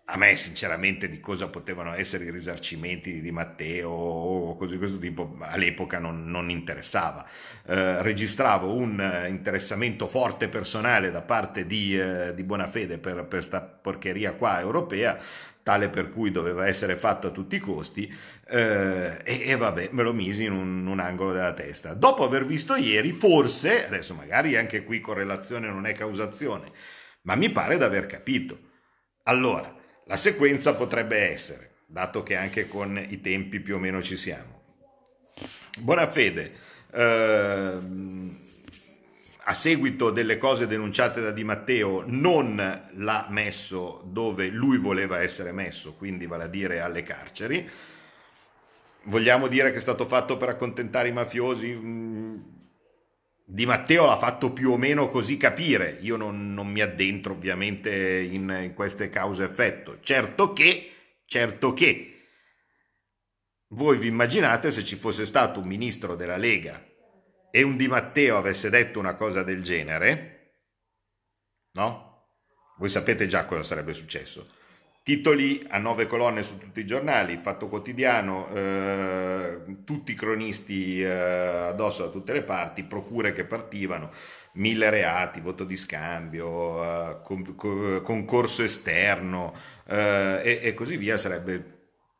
a 0.05 0.17
me 0.17 0.35
sinceramente 0.35 1.07
di 1.07 1.21
cosa 1.21 1.47
potevano 1.47 1.93
essere 1.93 2.25
i 2.25 2.31
risarcimenti 2.31 3.21
di 3.21 3.31
Matteo 3.31 3.89
o 3.89 4.55
cose 4.57 4.73
di 4.73 4.77
questo 4.77 4.97
tipo 4.99 5.37
all'epoca 5.39 5.97
non, 5.97 6.25
non 6.29 6.49
interessava. 6.49 7.25
Eh, 7.65 8.01
registravo 8.01 8.73
un 8.73 8.99
eh, 8.99 9.29
interessamento 9.29 10.07
forte 10.07 10.49
personale 10.49 11.09
da 11.09 11.21
parte 11.21 11.65
di, 11.65 11.97
eh, 11.97 12.33
di 12.33 12.43
Bonafede 12.43 12.97
per 12.97 13.27
questa 13.29 13.61
porcheria 13.61 14.33
qua 14.33 14.59
europea, 14.59 15.17
tale 15.63 15.87
per 15.87 16.09
cui 16.09 16.31
doveva 16.31 16.67
essere 16.67 16.97
fatto 16.97 17.27
a 17.27 17.31
tutti 17.31 17.55
i 17.55 17.59
costi 17.59 18.13
eh, 18.49 19.21
e, 19.23 19.43
e, 19.45 19.55
vabbè 19.55 19.89
me 19.93 20.03
lo 20.03 20.11
misi 20.11 20.43
in 20.43 20.51
un, 20.51 20.85
un, 20.85 20.99
angolo 20.99 21.31
della 21.31 21.53
testa. 21.53 21.93
Dopo 21.93 22.25
aver 22.25 22.45
visto 22.45 22.75
ieri, 22.75 23.13
forse, 23.13 23.85
adesso 23.85 24.13
magari 24.15 24.57
anche 24.57 24.83
qui 24.83 24.99
correlazione 24.99 25.67
non 25.69 25.85
è 25.85 25.93
causazione, 25.93 26.69
ma 27.21 27.35
mi 27.35 27.49
pare 27.49 27.77
di 27.77 27.83
aver 27.83 28.05
capito. 28.05 28.59
Allora, 29.23 29.73
la 30.05 30.15
sequenza 30.17 30.75
potrebbe 30.75 31.17
essere, 31.29 31.75
dato 31.85 32.23
che 32.23 32.35
anche 32.35 32.67
con 32.67 33.03
i 33.07 33.21
tempi 33.21 33.59
più 33.59 33.75
o 33.75 33.79
meno 33.79 34.01
ci 34.01 34.15
siamo. 34.15 34.61
Buona 35.79 36.09
fede, 36.09 36.53
eh, 36.91 37.77
a 39.45 39.53
seguito 39.53 40.11
delle 40.11 40.37
cose 40.37 40.67
denunciate 40.67 41.21
da 41.21 41.31
Di 41.31 41.43
Matteo, 41.43 42.03
non 42.05 42.55
l'ha 42.93 43.27
messo 43.29 44.01
dove 44.05 44.47
lui 44.47 44.77
voleva 44.77 45.21
essere 45.21 45.51
messo, 45.51 45.95
quindi 45.95 46.27
vale 46.27 46.45
a 46.45 46.47
dire 46.47 46.79
alle 46.79 47.03
carceri. 47.03 47.69
Vogliamo 49.05 49.47
dire 49.47 49.71
che 49.71 49.77
è 49.77 49.81
stato 49.81 50.05
fatto 50.05 50.37
per 50.37 50.49
accontentare 50.49 51.09
i 51.09 51.11
mafiosi? 51.11 52.61
Di 53.45 53.65
Matteo 53.65 54.05
l'ha 54.05 54.17
fatto 54.17 54.53
più 54.53 54.71
o 54.71 54.77
meno 54.77 55.09
così 55.09 55.35
capire, 55.37 55.97
io 55.99 56.15
non, 56.15 56.53
non 56.53 56.67
mi 56.67 56.81
addentro 56.81 57.33
ovviamente 57.33 58.21
in, 58.21 58.49
in 58.63 58.73
queste 58.73 59.09
cause-effetto. 59.09 59.99
Certo 59.99 60.53
che, 60.53 61.17
certo 61.25 61.73
che, 61.73 62.09
voi 63.69 63.97
vi 63.97 64.07
immaginate 64.07 64.71
se 64.71 64.83
ci 64.83 64.95
fosse 64.95 65.25
stato 65.25 65.59
un 65.59 65.67
ministro 65.67 66.15
della 66.15 66.37
Lega 66.37 66.81
e 67.51 67.61
un 67.63 67.75
Di 67.75 67.87
Matteo 67.87 68.37
avesse 68.37 68.69
detto 68.69 68.99
una 68.99 69.15
cosa 69.15 69.43
del 69.43 69.61
genere, 69.61 70.55
no? 71.73 72.29
Voi 72.77 72.89
sapete 72.89 73.27
già 73.27 73.45
cosa 73.45 73.63
sarebbe 73.63 73.93
successo 73.93 74.61
Titoli 75.03 75.61
a 75.67 75.79
nove 75.79 76.07
colonne 76.07 76.43
su 76.43 76.57
tutti 76.57 76.79
i 76.79 76.85
giornali, 76.85 77.35
Fatto 77.35 77.67
Quotidiano, 77.67 78.47
eh, 78.55 79.61
tutti 79.83 80.13
i 80.13 80.15
cronisti 80.15 81.01
eh, 81.01 81.09
addosso 81.09 82.05
da 82.05 82.09
tutte 82.09 82.31
le 82.31 82.41
parti, 82.41 82.85
procure 82.85 83.33
che 83.33 83.43
partivano, 83.43 84.09
mille 84.53 84.89
reati, 84.89 85.41
voto 85.41 85.65
di 85.65 85.75
scambio, 85.75 86.81
eh, 86.85 87.19
con, 87.21 88.01
concorso 88.01 88.63
esterno 88.63 89.51
eh, 89.87 90.39
e, 90.41 90.59
e 90.63 90.73
così 90.73 90.95
via, 90.95 91.17
sarebbe 91.17 91.71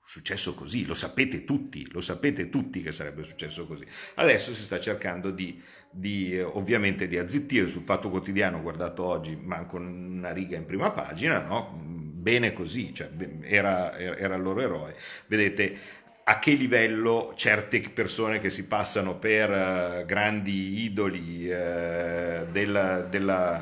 successo 0.01 0.53
così, 0.53 0.85
lo 0.85 0.93
sapete 0.93 1.45
tutti, 1.45 1.89
lo 1.93 2.01
sapete 2.01 2.49
tutti 2.49 2.81
che 2.81 2.91
sarebbe 2.91 3.23
successo 3.23 3.65
così. 3.65 3.85
Adesso 4.15 4.51
si 4.51 4.61
sta 4.61 4.77
cercando 4.77 5.31
di, 5.31 5.57
di 5.89 6.37
ovviamente 6.37 7.07
di 7.07 7.17
azzittire 7.17 7.69
sul 7.69 7.83
Fatto 7.83 8.09
Quotidiano, 8.09 8.61
guardato 8.61 9.05
oggi, 9.05 9.37
manco 9.37 9.77
una 9.77 10.33
riga 10.33 10.57
in 10.57 10.65
prima 10.65 10.91
pagina, 10.91 11.39
no? 11.39 11.93
Bene 12.23 12.53
così, 12.53 12.93
cioè, 12.93 13.09
era, 13.41 13.95
era 13.97 14.35
il 14.35 14.41
loro 14.41 14.61
eroe. 14.61 14.95
Vedete 15.27 15.77
a 16.25 16.39
che 16.39 16.53
livello 16.53 17.33
certe 17.35 17.81
persone 17.81 18.39
che 18.39 18.49
si 18.49 18.65
passano 18.65 19.17
per 19.17 19.49
uh, 19.49 20.05
grandi 20.05 20.83
idoli 20.83 21.49
uh, 21.49 22.45
della, 22.49 23.01
della, 23.01 23.61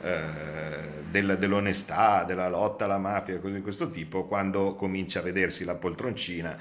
uh, 0.00 0.06
della, 1.10 1.34
dell'onestà, 1.34 2.22
della 2.22 2.48
lotta 2.48 2.84
alla 2.84 2.98
mafia, 2.98 3.40
cose 3.40 3.54
di 3.54 3.60
questo 3.60 3.90
tipo, 3.90 4.24
quando 4.24 4.76
comincia 4.76 5.18
a 5.18 5.22
vedersi 5.22 5.64
la 5.64 5.74
poltroncina, 5.74 6.56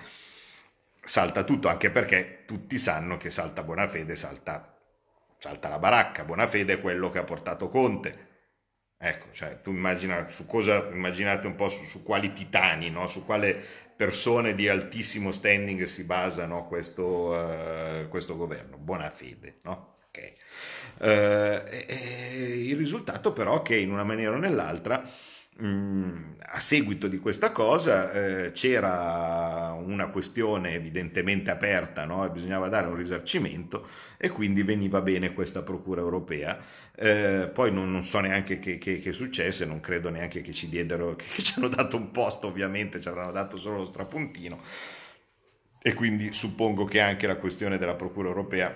salta 0.99 1.43
tutto, 1.43 1.67
anche 1.67 1.91
perché 1.91 2.43
tutti 2.47 2.79
sanno 2.79 3.17
che 3.17 3.29
salta 3.29 3.62
Bonafede, 3.62 4.15
salta, 4.15 4.75
salta 5.38 5.69
la 5.69 5.77
baracca. 5.77 6.23
Bonafede 6.23 6.73
è 6.73 6.81
quello 6.81 7.10
che 7.12 7.19
ha 7.19 7.23
portato 7.23 7.67
Conte 7.67 8.34
Ecco, 8.97 9.27
cioè, 9.31 9.62
tu 9.62 9.71
immagina 9.71 10.27
su 10.27 10.45
cosa, 10.45 10.88
immaginate 10.91 11.47
un 11.47 11.55
po' 11.55 11.67
su, 11.67 11.86
su 11.86 12.01
quali 12.01 12.34
titani, 12.34 12.89
no? 12.89 13.08
su 13.08 13.25
quale 13.25 13.62
persone 13.95 14.55
di 14.55 14.67
altissimo 14.67 15.31
standing 15.31 15.84
si 15.84 16.03
basa 16.03 16.45
no? 16.45 16.67
questo, 16.67 17.05
uh, 17.05 18.08
questo, 18.08 18.36
governo. 18.36 18.77
Buona 18.77 19.10
fede, 19.10 19.60
no? 19.63 19.93
Okay. 20.10 20.34
Uh, 20.97 21.67
e, 21.69 22.63
il 22.67 22.77
risultato 22.77 23.34
però 23.34 23.60
è 23.60 23.62
che 23.62 23.75
in 23.75 23.91
una 23.91 24.03
maniera 24.03 24.36
o 24.36 24.38
nell'altra 24.38 25.03
Mm, 25.63 26.34
a 26.47 26.60
seguito 26.60 27.08
di 27.08 27.17
questa 27.17 27.53
cosa 27.53 28.12
eh, 28.12 28.51
c'era 28.51 29.71
una 29.79 30.10
questione 30.10 30.73
evidentemente 30.73 31.49
aperta, 31.49 32.03
no? 32.03 32.29
bisognava 32.29 32.67
dare 32.67 32.88
un 32.88 32.95
risarcimento 32.97 33.88
e 34.17 34.27
quindi 34.27 34.63
veniva 34.63 34.99
bene 34.99 35.34
questa 35.34 35.63
procura 35.63 36.01
europea. 36.01 36.58
Eh, 36.97 37.49
poi 37.53 37.71
non, 37.71 37.91
non, 37.91 38.03
so 38.03 38.19
neanche 38.19 38.60
che, 38.60 38.77
che, 38.77 38.99
che 38.99 39.12
successe, 39.12 39.65
non 39.65 39.81
credo 39.81 40.10
neanche 40.10 40.41
che 40.41 40.53
ci 40.53 40.69
diedero, 40.69 41.15
che 41.17 41.25
ci 41.25 41.53
hanno 41.58 41.67
dato 41.67 41.97
un 41.97 42.12
posto, 42.12 42.47
ovviamente 42.47 43.01
ci 43.01 43.08
avranno 43.08 43.31
dato 43.31 43.58
solo 43.58 43.77
lo 43.77 43.86
strapuntino. 43.86 44.60
E 45.81 45.93
quindi 45.93 46.34
suppongo 46.34 46.86
che 46.86 46.99
anche 46.99 47.27
la 47.27 47.36
questione 47.36 47.77
della 47.77 47.95
procura 47.95 48.29
europea 48.29 48.73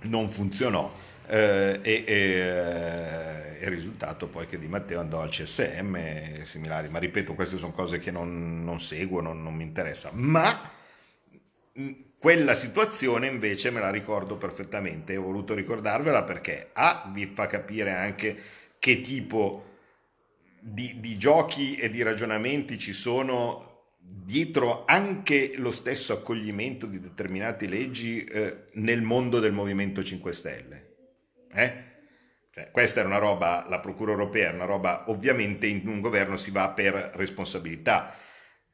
non 0.00 0.28
funzionò 0.28 0.92
eh, 1.26 1.78
e, 1.82 2.04
e, 2.06 2.14
eh, 2.14 3.64
il 3.64 3.68
risultato 3.68 4.26
poi 4.28 4.46
che 4.46 4.58
Di 4.58 4.66
Matteo 4.66 5.00
andò 5.00 5.20
al 5.20 5.28
CSM 5.28 5.96
e 5.96 6.40
similari, 6.44 6.88
ma 6.88 6.98
ripeto 6.98 7.34
queste 7.34 7.56
sono 7.56 7.72
cose 7.72 7.98
che 7.98 8.10
non, 8.10 8.60
non 8.62 8.80
seguo, 8.80 9.20
non, 9.20 9.42
non 9.42 9.54
mi 9.54 9.64
interessa, 9.64 10.10
ma 10.12 10.76
quella 12.18 12.54
situazione 12.54 13.28
invece 13.28 13.70
me 13.70 13.80
la 13.80 13.90
ricordo 13.90 14.36
perfettamente, 14.36 15.16
ho 15.16 15.22
voluto 15.22 15.54
ricordarvela 15.54 16.24
perché 16.24 16.70
A 16.72 17.10
vi 17.12 17.30
fa 17.32 17.46
capire 17.46 17.92
anche 17.92 18.36
che 18.78 19.00
tipo 19.00 19.76
di, 20.60 20.98
di 20.98 21.16
giochi 21.16 21.76
e 21.76 21.88
di 21.88 22.02
ragionamenti 22.02 22.78
ci 22.78 22.92
sono 22.92 23.68
dietro 24.00 24.84
anche 24.86 25.52
lo 25.56 25.70
stesso 25.70 26.14
accoglimento 26.14 26.86
di 26.86 26.98
determinate 26.98 27.68
leggi 27.68 28.24
eh, 28.24 28.66
nel 28.72 29.02
mondo 29.02 29.38
del 29.38 29.52
Movimento 29.52 30.02
5 30.02 30.32
Stelle. 30.32 30.96
Eh? 31.52 31.84
Cioè, 32.50 32.70
questa 32.70 33.00
era 33.00 33.08
una 33.08 33.18
roba, 33.18 33.66
la 33.68 33.78
Procura 33.78 34.12
europea 34.12 34.52
una 34.52 34.64
roba, 34.64 35.04
ovviamente 35.10 35.66
in 35.66 35.86
un 35.86 36.00
governo 36.00 36.36
si 36.36 36.50
va 36.50 36.70
per 36.70 37.12
responsabilità, 37.14 38.16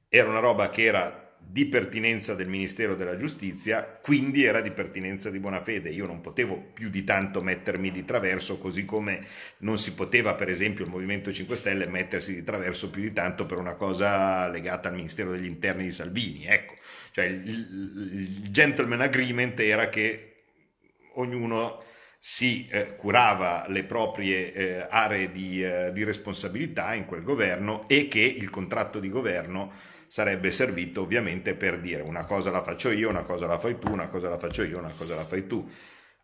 era 0.09 0.29
una 0.29 0.39
roba 0.39 0.71
che 0.71 0.85
era 0.85 1.24
di 1.47 1.67
pertinenza 1.67 2.35
del 2.35 2.49
Ministero 2.49 2.95
della 2.95 3.17
Giustizia, 3.17 3.83
quindi 3.85 4.45
era 4.45 4.61
di 4.61 4.71
pertinenza 4.71 5.31
di 5.31 5.39
buona 5.39 5.61
fede. 5.61 5.91
Io 5.91 6.07
non 6.07 6.21
potevo 6.21 6.57
più 6.57 6.91
di 6.91 7.05
tanto 7.05 7.43
mettermi 7.43 7.91
di 7.91 8.05
traverso, 8.05 8.59
così 8.59 8.85
come 8.85 9.21
non 9.59 9.79
si 9.79 9.95
poteva, 9.95 10.35
per 10.35 10.49
esempio, 10.49 10.85
il 10.85 10.91
Movimento 10.91 11.33
5 11.33 11.57
Stelle 11.57 11.87
mettersi 11.87 12.35
di 12.35 12.43
traverso 12.43 12.91
più 12.91 13.03
di 13.03 13.13
tanto 13.13 13.47
per 13.47 13.59
una 13.59 13.75
cosa 13.75 14.49
legata 14.49 14.89
al 14.89 14.95
Ministero 14.95 15.31
degli 15.31 15.45
Interni 15.45 15.85
di 15.85 15.93
Salvini. 15.93 16.45
Ecco, 16.47 16.75
cioè 17.13 17.27
il, 17.27 18.51
gentleman 18.51 19.01
agreement 19.01 19.59
era 19.61 19.89
che 19.89 20.35
ognuno 21.15 21.83
si 22.19 22.67
eh, 22.71 22.97
curava 22.97 23.67
le 23.69 23.85
proprie 23.85 24.53
eh, 24.53 24.87
aree 24.89 25.31
di, 25.31 25.63
eh, 25.63 25.93
di 25.93 26.05
responsabilità 26.05 26.95
in 26.95 27.05
quel 27.05 27.23
governo 27.23 27.87
e 27.87 28.09
che 28.09 28.21
il 28.21 28.49
contratto 28.49 28.99
di 28.99 29.11
governo 29.11 29.71
sarebbe 30.15 30.53
servito 30.53 31.01
ovviamente 31.01 31.57
per 31.57 31.81
dire 31.81 32.01
una 32.01 32.25
cosa 32.25 32.53
la 32.53 32.63
faccio 32.63 32.93
io, 32.93 33.09
una 33.09 33.23
cosa 33.23 33.49
la 33.49 33.59
fai 33.59 33.81
tu, 33.81 33.91
una 33.91 34.07
cosa 34.07 34.29
la 34.29 34.39
faccio 34.39 34.63
io, 34.63 34.79
una 34.79 34.93
cosa 34.97 35.17
la 35.17 35.25
fai 35.25 35.45
tu. 35.49 35.69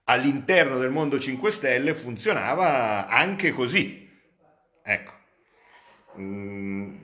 All'interno 0.04 0.78
del 0.78 0.90
mondo 0.90 1.18
5 1.18 1.50
Stelle 1.50 1.92
funzionava 1.96 3.08
anche 3.08 3.50
così. 3.50 4.08
Ecco. 4.84 5.12
Mm, 6.20 6.98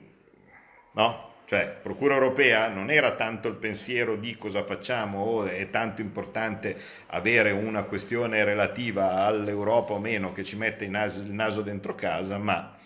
no? 0.93 1.33
Cioè, 1.43 1.77
Procura 1.81 2.13
europea 2.13 2.69
non 2.69 2.89
era 2.89 3.15
tanto 3.15 3.49
il 3.49 3.55
pensiero 3.55 4.15
di 4.15 4.37
cosa 4.37 4.63
facciamo 4.63 5.19
o 5.19 5.43
è 5.43 5.69
tanto 5.69 5.99
importante 5.99 6.79
avere 7.07 7.51
una 7.51 7.83
questione 7.83 8.45
relativa 8.45 9.25
all'Europa 9.25 9.91
o 9.91 9.99
meno 9.99 10.31
che 10.31 10.45
ci 10.45 10.55
mette 10.55 10.85
il 10.85 10.91
naso, 10.91 11.19
il 11.19 11.33
naso 11.33 11.61
dentro 11.63 11.95
casa, 11.95 12.37
ma 12.37 12.76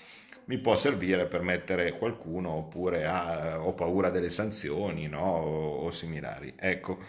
mi 0.51 0.57
può 0.57 0.75
servire 0.75 1.27
per 1.27 1.43
mettere 1.43 1.93
qualcuno 1.93 2.49
oppure 2.49 3.05
ha, 3.05 3.61
ho 3.61 3.73
paura 3.73 4.09
delle 4.09 4.29
sanzioni 4.29 5.07
no? 5.07 5.23
o, 5.23 5.85
o 5.85 5.91
similari. 5.91 6.53
Ecco, 6.59 6.99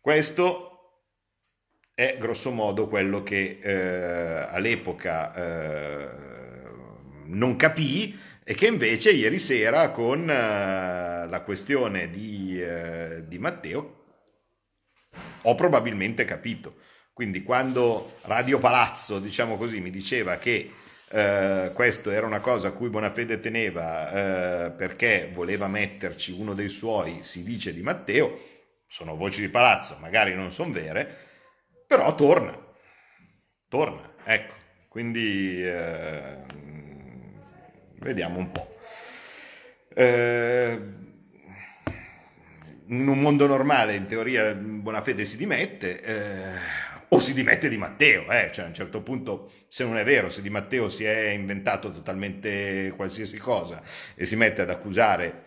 questo 0.00 1.02
è 1.94 2.16
grosso 2.18 2.50
modo 2.50 2.88
quello 2.88 3.22
che 3.22 3.58
eh, 3.60 4.46
all'epoca 4.48 5.34
eh, 5.34 6.08
non 7.26 7.56
capii 7.56 8.18
e 8.42 8.54
che 8.54 8.68
invece 8.68 9.10
ieri 9.10 9.38
sera 9.38 9.90
con 9.90 10.30
eh, 10.30 11.26
la 11.28 11.42
questione 11.44 12.08
di, 12.08 12.58
eh, 12.62 13.24
di 13.28 13.38
Matteo 13.38 14.04
ho 15.42 15.54
probabilmente 15.54 16.24
capito. 16.24 16.76
Quindi 17.12 17.42
quando 17.42 18.14
Radio 18.22 18.58
Palazzo, 18.58 19.18
diciamo 19.18 19.58
così, 19.58 19.80
mi 19.80 19.90
diceva 19.90 20.36
che 20.38 20.70
eh, 21.12 21.72
questo 21.74 22.10
era 22.10 22.24
una 22.24 22.38
cosa 22.38 22.68
a 22.68 22.72
cui 22.72 22.88
Bonafede 22.88 23.40
teneva 23.40 24.66
eh, 24.66 24.70
perché 24.70 25.28
voleva 25.32 25.66
metterci 25.66 26.32
uno 26.32 26.54
dei 26.54 26.68
suoi, 26.68 27.20
si 27.22 27.42
dice 27.42 27.74
di 27.74 27.82
Matteo, 27.82 28.38
sono 28.86 29.16
voci 29.16 29.40
di 29.40 29.48
palazzo, 29.48 29.96
magari 30.00 30.34
non 30.34 30.52
sono 30.52 30.70
vere, 30.70 31.08
però 31.86 32.14
torna, 32.14 32.56
torna, 33.68 34.14
ecco, 34.24 34.54
quindi 34.88 35.64
eh, 35.64 36.36
vediamo 37.98 38.38
un 38.38 38.52
po'. 38.52 38.78
Eh, 39.92 40.78
in 42.86 43.08
un 43.08 43.18
mondo 43.18 43.46
normale, 43.46 43.94
in 43.94 44.06
teoria, 44.06 44.54
Bonafede 44.54 45.24
si 45.24 45.36
dimette 45.36 46.00
eh, 46.00 46.79
o 47.12 47.18
si 47.18 47.34
dimette 47.34 47.68
di 47.68 47.76
Matteo, 47.76 48.30
eh? 48.30 48.50
cioè 48.52 48.64
a 48.64 48.68
un 48.68 48.74
certo 48.74 49.02
punto 49.02 49.50
se 49.68 49.84
non 49.84 49.96
è 49.96 50.04
vero, 50.04 50.28
se 50.28 50.42
di 50.42 50.50
Matteo 50.50 50.88
si 50.88 51.04
è 51.04 51.28
inventato 51.30 51.90
totalmente 51.90 52.92
qualsiasi 52.94 53.36
cosa 53.36 53.82
e 54.14 54.24
si 54.24 54.36
mette 54.36 54.62
ad 54.62 54.70
accusare, 54.70 55.42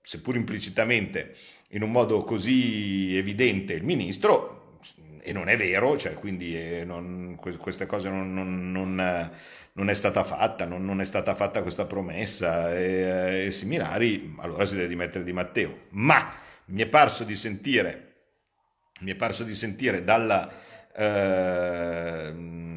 seppur 0.00 0.36
implicitamente, 0.36 1.34
in 1.70 1.82
un 1.82 1.90
modo 1.90 2.22
così 2.22 3.16
evidente 3.16 3.72
il 3.72 3.82
ministro, 3.82 4.78
e 5.22 5.32
non 5.32 5.48
è 5.48 5.56
vero, 5.56 5.98
cioè 5.98 6.14
quindi 6.14 6.56
eh, 6.56 6.84
non, 6.84 7.36
queste 7.36 7.86
cose 7.86 8.08
non, 8.08 8.32
non, 8.32 8.70
non, 8.70 9.30
non, 9.72 9.90
è 9.90 9.94
stata 9.94 10.22
fatta, 10.22 10.64
non, 10.64 11.00
è 11.00 11.04
stata 11.04 11.34
fatta 11.34 11.62
questa 11.62 11.84
promessa 11.84 12.74
e, 12.74 13.46
e 13.46 13.50
similari, 13.50 14.34
allora 14.38 14.64
si 14.64 14.76
deve 14.76 14.88
dimettere 14.88 15.24
di 15.24 15.32
Matteo. 15.32 15.76
Ma 15.90 16.32
mi 16.66 16.82
è 16.82 16.86
parso 16.86 17.24
di 17.24 17.34
sentire, 17.34 18.06
mi 19.00 19.10
è 19.10 19.14
parso 19.14 19.44
di 19.44 19.54
sentire 19.54 20.04
dalla 20.04 20.50
Ehm, 20.96 22.70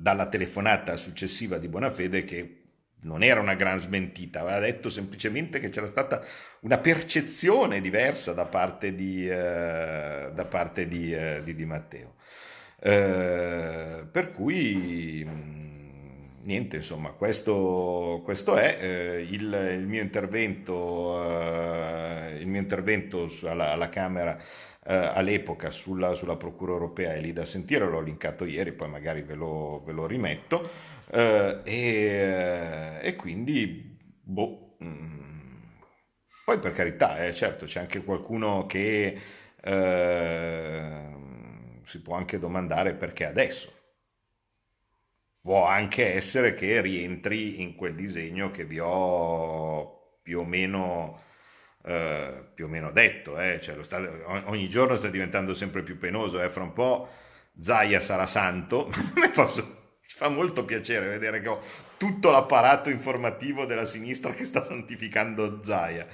dalla 0.00 0.28
telefonata 0.28 0.96
successiva 0.96 1.58
di 1.58 1.68
Bonafede 1.68 2.24
che 2.24 2.60
non 3.02 3.22
era 3.22 3.40
una 3.40 3.54
gran 3.54 3.78
smentita, 3.78 4.40
aveva 4.40 4.58
detto 4.58 4.90
semplicemente 4.90 5.58
che 5.58 5.68
c'era 5.70 5.86
stata 5.86 6.22
una 6.60 6.78
percezione 6.78 7.80
diversa 7.80 8.32
da 8.32 8.46
parte 8.46 8.94
di, 8.94 9.28
eh, 9.28 10.30
da 10.32 10.44
parte 10.48 10.86
di, 10.88 11.14
eh, 11.14 11.40
di, 11.44 11.54
di 11.54 11.64
Matteo. 11.64 12.14
Eh, 12.82 14.06
per 14.10 14.30
cui 14.32 15.24
mm, 15.26 15.60
niente, 16.44 16.76
insomma, 16.76 17.10
questo, 17.10 18.20
questo 18.24 18.56
è 18.56 18.78
eh, 18.80 19.20
il, 19.30 19.76
il, 19.78 19.86
mio 19.86 20.02
intervento, 20.02 21.22
eh, 21.30 22.38
il 22.40 22.46
mio 22.48 22.60
intervento 22.60 23.28
alla, 23.44 23.72
alla 23.72 23.88
Camera 23.88 24.36
eh, 24.84 24.94
all'epoca 24.94 25.70
sulla, 25.70 26.14
sulla, 26.14 26.36
Procura 26.36 26.72
Europea 26.72 27.14
è 27.14 27.20
lì 27.20 27.32
da 27.32 27.44
sentire, 27.44 27.86
l'ho 27.88 28.00
linkato 28.00 28.44
ieri, 28.44 28.72
poi 28.72 28.88
magari 28.88 29.22
ve 29.22 29.34
lo, 29.34 29.82
ve 29.84 29.92
lo 29.92 30.06
rimetto, 30.06 30.68
eh, 31.12 31.60
e, 31.64 31.72
eh, 31.74 33.06
e, 33.08 33.16
quindi, 33.16 33.96
boh, 34.22 34.76
mh. 34.78 34.86
Mm, 34.86 35.20
poi 36.44 36.58
per 36.58 36.72
carità, 36.72 37.24
eh, 37.24 37.32
certo, 37.34 37.64
c'è 37.66 37.80
anche 37.80 38.02
qualcuno 38.02 38.66
che 38.66 39.16
eh, 39.62 41.08
si 41.84 42.02
può 42.02 42.16
anche 42.16 42.38
domandare 42.38 42.94
perché 42.94 43.24
adesso. 43.26 43.72
Può 45.42 45.64
anche 45.64 46.14
essere 46.14 46.54
che 46.54 46.80
rientri 46.80 47.62
in 47.62 47.74
quel 47.74 47.94
disegno 47.94 48.50
che 48.50 48.64
vi 48.64 48.78
ho 48.78 50.18
più 50.22 50.40
o 50.40 50.44
meno 50.44 51.18
eh, 51.84 52.44
più 52.54 52.66
o 52.66 52.68
meno 52.68 52.90
detto, 52.90 53.38
eh? 53.38 53.58
cioè 53.60 53.82
sta, 53.82 54.00
ogni 54.46 54.68
giorno 54.68 54.96
sta 54.96 55.08
diventando 55.08 55.54
sempre 55.54 55.82
più 55.82 55.96
penoso, 55.96 56.42
eh? 56.42 56.48
fra 56.48 56.62
un 56.62 56.72
po' 56.72 57.08
Zaia 57.56 58.00
sarà 58.00 58.26
santo, 58.26 58.90
mi 59.16 59.28
fa, 59.32 59.46
fa 60.00 60.28
molto 60.28 60.64
piacere 60.64 61.08
vedere 61.08 61.40
che 61.40 61.48
ho 61.48 61.62
tutto 61.96 62.30
l'apparato 62.30 62.90
informativo 62.90 63.64
della 63.64 63.86
sinistra 63.86 64.32
che 64.32 64.44
sta 64.44 64.64
santificando 64.64 65.62
Zaia. 65.62 66.06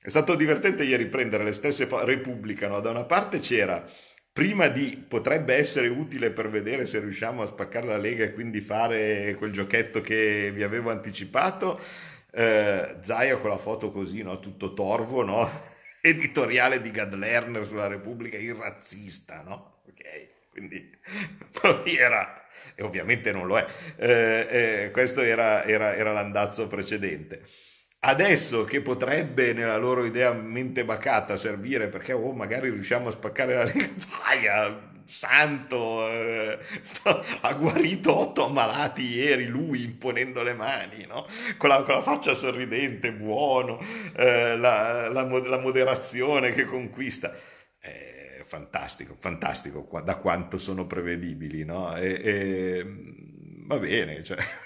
È 0.00 0.08
stato 0.08 0.34
divertente 0.34 0.84
ieri 0.84 1.06
prendere 1.06 1.44
le 1.44 1.52
stesse 1.52 1.88
Repubblica, 1.90 2.68
no? 2.68 2.80
da 2.80 2.90
una 2.90 3.04
parte 3.04 3.40
c'era 3.40 3.84
prima 4.34 4.66
di 4.66 5.04
potrebbe 5.06 5.54
essere 5.54 5.86
utile 5.86 6.32
per 6.32 6.48
vedere 6.48 6.86
se 6.86 6.98
riusciamo 6.98 7.42
a 7.42 7.46
spaccare 7.46 7.86
la 7.86 7.96
Lega 7.96 8.24
e 8.24 8.32
quindi 8.32 8.60
fare 8.60 9.36
quel 9.38 9.52
giochetto 9.52 10.00
che 10.00 10.50
vi 10.52 10.64
avevo 10.64 10.90
anticipato 10.90 11.80
eh, 12.34 12.96
Zaia 13.00 13.36
con 13.36 13.50
la 13.50 13.58
foto 13.58 13.90
così, 13.90 14.22
no? 14.22 14.40
tutto 14.40 14.74
torvo, 14.74 15.22
no? 15.22 15.48
editoriale 16.00 16.80
di 16.80 16.90
Gad 16.90 17.14
Lerner 17.14 17.64
sulla 17.64 17.86
Repubblica, 17.86 18.36
il 18.36 18.54
razzista, 18.54 19.42
no? 19.42 19.82
Ok, 19.88 20.50
quindi 20.50 20.90
era, 21.98 22.46
e 22.74 22.82
ovviamente 22.82 23.32
non 23.32 23.46
lo 23.46 23.58
è, 23.58 23.66
eh, 23.96 24.46
eh, 24.84 24.90
questo 24.90 25.20
era, 25.22 25.64
era, 25.64 25.94
era 25.94 26.12
l'andazzo 26.12 26.66
precedente. 26.66 27.42
Adesso 28.06 28.64
che 28.64 28.82
potrebbe 28.82 29.54
nella 29.54 29.78
loro 29.78 30.04
idea 30.04 30.30
mente 30.32 30.84
bacata 30.84 31.36
servire 31.36 31.88
perché 31.88 32.12
oh, 32.12 32.32
magari 32.32 32.68
riusciamo 32.68 33.08
a 33.08 33.10
spaccare 33.10 33.54
la 33.54 33.64
Lega, 33.64 34.92
santo, 35.04 36.08
eh, 36.08 36.58
ha 37.42 37.52
guarito 37.54 38.16
otto 38.16 38.46
ammalati 38.46 39.04
ieri 39.04 39.46
lui 39.46 39.84
imponendo 39.84 40.42
le 40.42 40.54
mani, 40.54 41.06
no? 41.06 41.26
con, 41.56 41.68
la, 41.68 41.82
con, 41.82 41.94
la, 41.94 42.02
faccia 42.02 42.34
sorridente, 42.34 43.12
buono, 43.12 43.78
eh, 44.16 44.56
la, 44.56 45.08
la, 45.08 45.22
la, 45.22 45.58
moderazione 45.58 46.52
che 46.52 46.64
conquista. 46.64 47.34
È 47.78 48.40
fantastico, 48.42 49.16
fantastico 49.18 49.86
da 50.02 50.16
quanto 50.16 50.58
sono 50.58 50.86
prevedibili, 50.86 51.64
no? 51.64 51.96
E, 51.96 52.20
e, 52.22 52.84
va 53.66 53.78
bene, 53.78 54.22
cioè... 54.22 54.38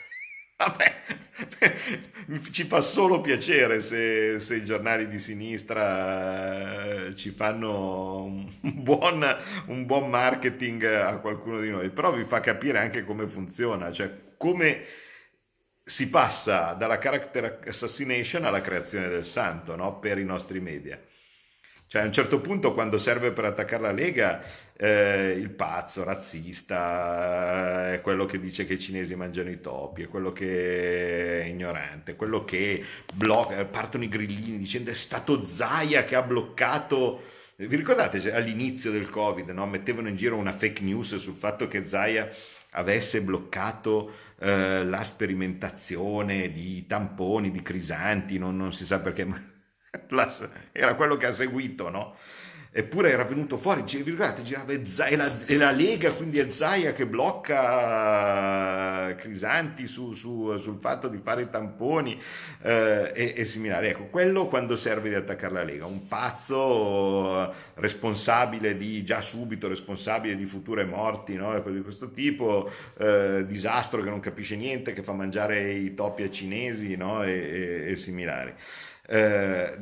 Vabbè, 0.58 0.92
ci 2.50 2.64
fa 2.64 2.80
solo 2.80 3.20
piacere 3.20 3.80
se, 3.80 4.40
se, 4.40 4.56
i 4.56 4.64
giornali 4.64 5.06
di 5.06 5.20
sinistra 5.20 7.06
eh, 7.06 7.14
ci 7.14 7.30
fanno 7.30 8.24
un 8.24 8.82
buon, 8.82 9.24
un 9.66 9.86
buon, 9.86 10.10
marketing 10.10 10.82
a 10.82 11.18
qualcuno 11.18 11.60
di 11.60 11.70
noi, 11.70 11.90
però 11.90 12.12
vi 12.12 12.24
fa 12.24 12.40
capire 12.40 12.78
anche 12.78 13.04
come 13.04 13.28
funziona, 13.28 13.92
cioè 13.92 14.12
come 14.36 14.84
si 15.84 16.10
passa 16.10 16.72
dalla 16.72 16.98
character 16.98 17.60
assassination 17.64 18.44
alla 18.44 18.60
creazione 18.60 19.06
del 19.08 19.24
santo 19.24 19.76
no? 19.76 20.00
per 20.00 20.18
i 20.18 20.24
nostri 20.24 20.58
media. 20.58 21.00
Cioè 21.88 22.02
a 22.02 22.04
un 22.04 22.12
certo 22.12 22.42
punto 22.42 22.74
quando 22.74 22.98
serve 22.98 23.32
per 23.32 23.46
attaccare 23.46 23.80
la 23.80 23.92
Lega, 23.92 24.42
eh, 24.76 25.30
il 25.30 25.48
pazzo, 25.48 26.04
razzista, 26.04 27.94
è 27.94 28.02
quello 28.02 28.26
che 28.26 28.38
dice 28.38 28.66
che 28.66 28.74
i 28.74 28.78
cinesi 28.78 29.16
mangiano 29.16 29.48
i 29.48 29.58
topi, 29.58 30.02
è 30.02 30.06
quello 30.06 30.30
che 30.30 31.44
è 31.44 31.46
ignorante, 31.46 32.12
è 32.12 32.16
quello 32.16 32.44
che 32.44 32.84
blocca, 33.14 33.64
partono 33.64 34.04
i 34.04 34.08
grillini 34.08 34.58
dicendo 34.58 34.90
è 34.90 34.94
stato 34.94 35.46
Zaia 35.46 36.04
che 36.04 36.14
ha 36.14 36.22
bloccato... 36.22 37.22
Vi 37.56 37.74
ricordate 37.74 38.34
all'inizio 38.34 38.90
del 38.90 39.08
Covid, 39.08 39.48
no? 39.48 39.66
mettevano 39.66 40.08
in 40.08 40.16
giro 40.16 40.36
una 40.36 40.52
fake 40.52 40.82
news 40.82 41.16
sul 41.16 41.34
fatto 41.34 41.68
che 41.68 41.86
Zaia 41.86 42.28
avesse 42.72 43.22
bloccato 43.22 44.12
eh, 44.40 44.84
la 44.84 45.02
sperimentazione 45.02 46.52
di 46.52 46.86
tamponi, 46.86 47.50
di 47.50 47.62
crisanti, 47.62 48.36
non, 48.36 48.58
non 48.58 48.72
si 48.72 48.84
sa 48.84 49.00
perché, 49.00 49.24
ma 49.24 49.56
era 50.72 50.94
quello 50.94 51.16
che 51.16 51.26
ha 51.26 51.32
seguito, 51.32 51.88
no? 51.88 52.14
Eppure 52.70 53.10
era 53.10 53.24
venuto 53.24 53.56
fuori, 53.56 53.82
ricordate, 53.86 54.42
girava 54.42 54.72
e 54.72 55.16
la, 55.16 55.46
e 55.46 55.56
la 55.56 55.70
Lega, 55.70 56.12
quindi 56.12 56.38
è 56.38 56.50
Zaia 56.50 56.92
che 56.92 57.06
blocca 57.06 57.54
Crisanti 59.16 59.86
su, 59.86 60.12
su, 60.12 60.54
sul 60.58 60.78
fatto 60.78 61.08
di 61.08 61.18
fare 61.18 61.42
i 61.42 61.48
tamponi 61.48 62.20
eh, 62.62 63.10
e, 63.14 63.32
e, 63.36 63.44
similari. 63.46 63.88
Ecco, 63.88 64.08
quello 64.08 64.46
quando 64.46 64.76
serve 64.76 65.08
di 65.08 65.14
attaccare 65.14 65.54
la 65.54 65.64
Lega, 65.64 65.86
un 65.86 66.06
pazzo 66.06 67.54
responsabile 67.76 68.76
di, 68.76 69.02
già 69.02 69.22
subito, 69.22 69.66
responsabile 69.66 70.36
di 70.36 70.44
future 70.44 70.84
morti, 70.84 71.36
no? 71.36 71.56
Ecco, 71.56 71.70
di 71.70 71.80
questo 71.80 72.10
tipo, 72.10 72.70
eh, 72.98 73.46
disastro 73.46 74.02
che 74.02 74.10
non 74.10 74.20
capisce 74.20 74.56
niente, 74.56 74.92
che 74.92 75.02
fa 75.02 75.12
mangiare 75.12 75.70
i 75.70 75.94
topi 75.94 76.22
ai 76.22 76.30
cinesi 76.30 76.96
no? 76.96 77.24
e, 77.24 77.30
e, 77.30 77.90
e 77.92 77.96
similari. 77.96 78.54
Eh, 79.10 79.78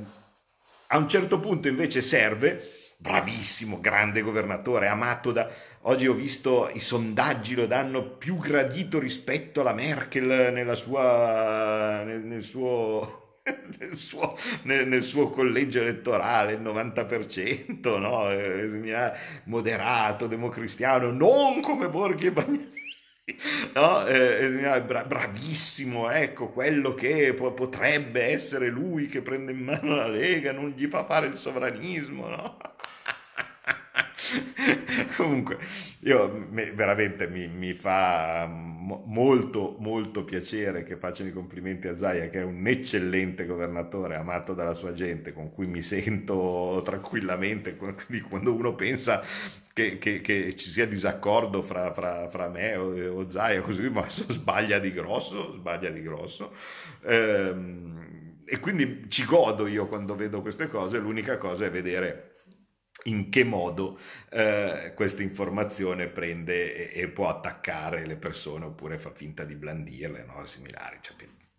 a 0.88 0.96
un 0.98 1.08
certo 1.08 1.40
punto 1.40 1.66
invece 1.66 2.00
serve, 2.00 2.62
bravissimo, 2.98 3.80
grande 3.80 4.20
governatore, 4.22 4.86
amato 4.86 5.32
da... 5.32 5.50
Oggi 5.82 6.06
ho 6.06 6.14
visto 6.14 6.70
i 6.72 6.80
sondaggi 6.80 7.54
lo 7.54 7.66
danno 7.66 8.16
più 8.16 8.36
gradito 8.36 8.98
rispetto 8.98 9.60
alla 9.60 9.72
Merkel 9.72 10.52
nella 10.52 10.74
sua, 10.74 12.02
nel, 12.04 12.20
nel 12.24 12.42
suo 12.42 13.24
nel 13.78 13.96
suo, 13.96 14.36
nel, 14.62 14.88
nel 14.88 15.02
suo, 15.02 15.30
collegio 15.30 15.80
elettorale 15.80 16.54
il 16.54 16.62
90%, 16.62 17.98
no? 17.98 18.30
Eh, 18.30 19.12
moderato, 19.44 20.26
democristiano, 20.26 21.12
non 21.12 21.60
come 21.60 21.88
Borghi 21.88 22.26
e 22.26 22.32
Bagnani 22.32 22.75
No? 23.74 24.06
Eh, 24.06 24.82
bravissimo, 24.82 26.08
ecco, 26.10 26.50
quello 26.50 26.94
che 26.94 27.34
potrebbe 27.34 28.22
essere 28.22 28.68
lui 28.68 29.08
che 29.08 29.20
prende 29.20 29.50
in 29.50 29.58
mano 29.58 29.96
la 29.96 30.06
Lega, 30.06 30.52
non 30.52 30.68
gli 30.68 30.86
fa 30.86 31.04
fare 31.04 31.26
il 31.26 31.34
sovranismo, 31.34 32.28
no? 32.28 32.56
Comunque, 35.16 35.58
io 36.00 36.46
veramente 36.74 37.28
mi, 37.28 37.46
mi 37.48 37.72
fa 37.72 38.46
molto, 38.46 39.76
molto 39.78 40.24
piacere 40.24 40.84
che 40.84 40.96
facciano 40.96 41.28
i 41.28 41.32
complimenti 41.32 41.86
a 41.88 41.96
Zaia, 41.96 42.28
che 42.28 42.40
è 42.40 42.42
un 42.42 42.66
eccellente 42.66 43.44
governatore, 43.44 44.16
amato 44.16 44.54
dalla 44.54 44.72
sua 44.74 44.92
gente, 44.92 45.32
con 45.32 45.52
cui 45.52 45.66
mi 45.66 45.82
sento 45.82 46.80
tranquillamente. 46.84 47.76
Quando 47.76 48.54
uno 48.54 48.74
pensa 48.74 49.22
che, 49.72 49.98
che, 49.98 50.20
che 50.22 50.54
ci 50.56 50.70
sia 50.70 50.86
disaccordo 50.86 51.60
fra, 51.60 51.92
fra, 51.92 52.26
fra 52.28 52.48
me 52.48 52.74
o, 52.76 53.18
o 53.18 53.28
Zaia, 53.28 53.60
così, 53.60 53.88
ma 53.90 54.06
sbaglia 54.08 54.78
di 54.78 54.90
grosso, 54.92 55.52
sbaglia 55.52 55.90
di 55.90 56.00
grosso. 56.02 56.52
Ehm, 57.04 58.04
e 58.46 58.60
quindi 58.60 59.04
ci 59.08 59.24
godo 59.24 59.66
io 59.66 59.86
quando 59.86 60.14
vedo 60.14 60.40
queste 60.40 60.68
cose, 60.68 60.98
l'unica 60.98 61.36
cosa 61.36 61.66
è 61.66 61.70
vedere 61.70 62.30
in 63.06 63.28
che 63.30 63.44
modo 63.44 63.98
eh, 64.30 64.92
questa 64.94 65.22
informazione 65.22 66.06
prende 66.08 66.92
e, 66.92 67.00
e, 67.00 67.08
può 67.08 67.28
attaccare 67.28 68.06
le 68.06 68.16
persone 68.16 68.66
oppure 68.66 68.98
fa 68.98 69.10
finta 69.10 69.44
di 69.44 69.54
blandirle, 69.54 70.24
no? 70.24 70.44
similari, 70.44 70.98
cioè 71.00 71.16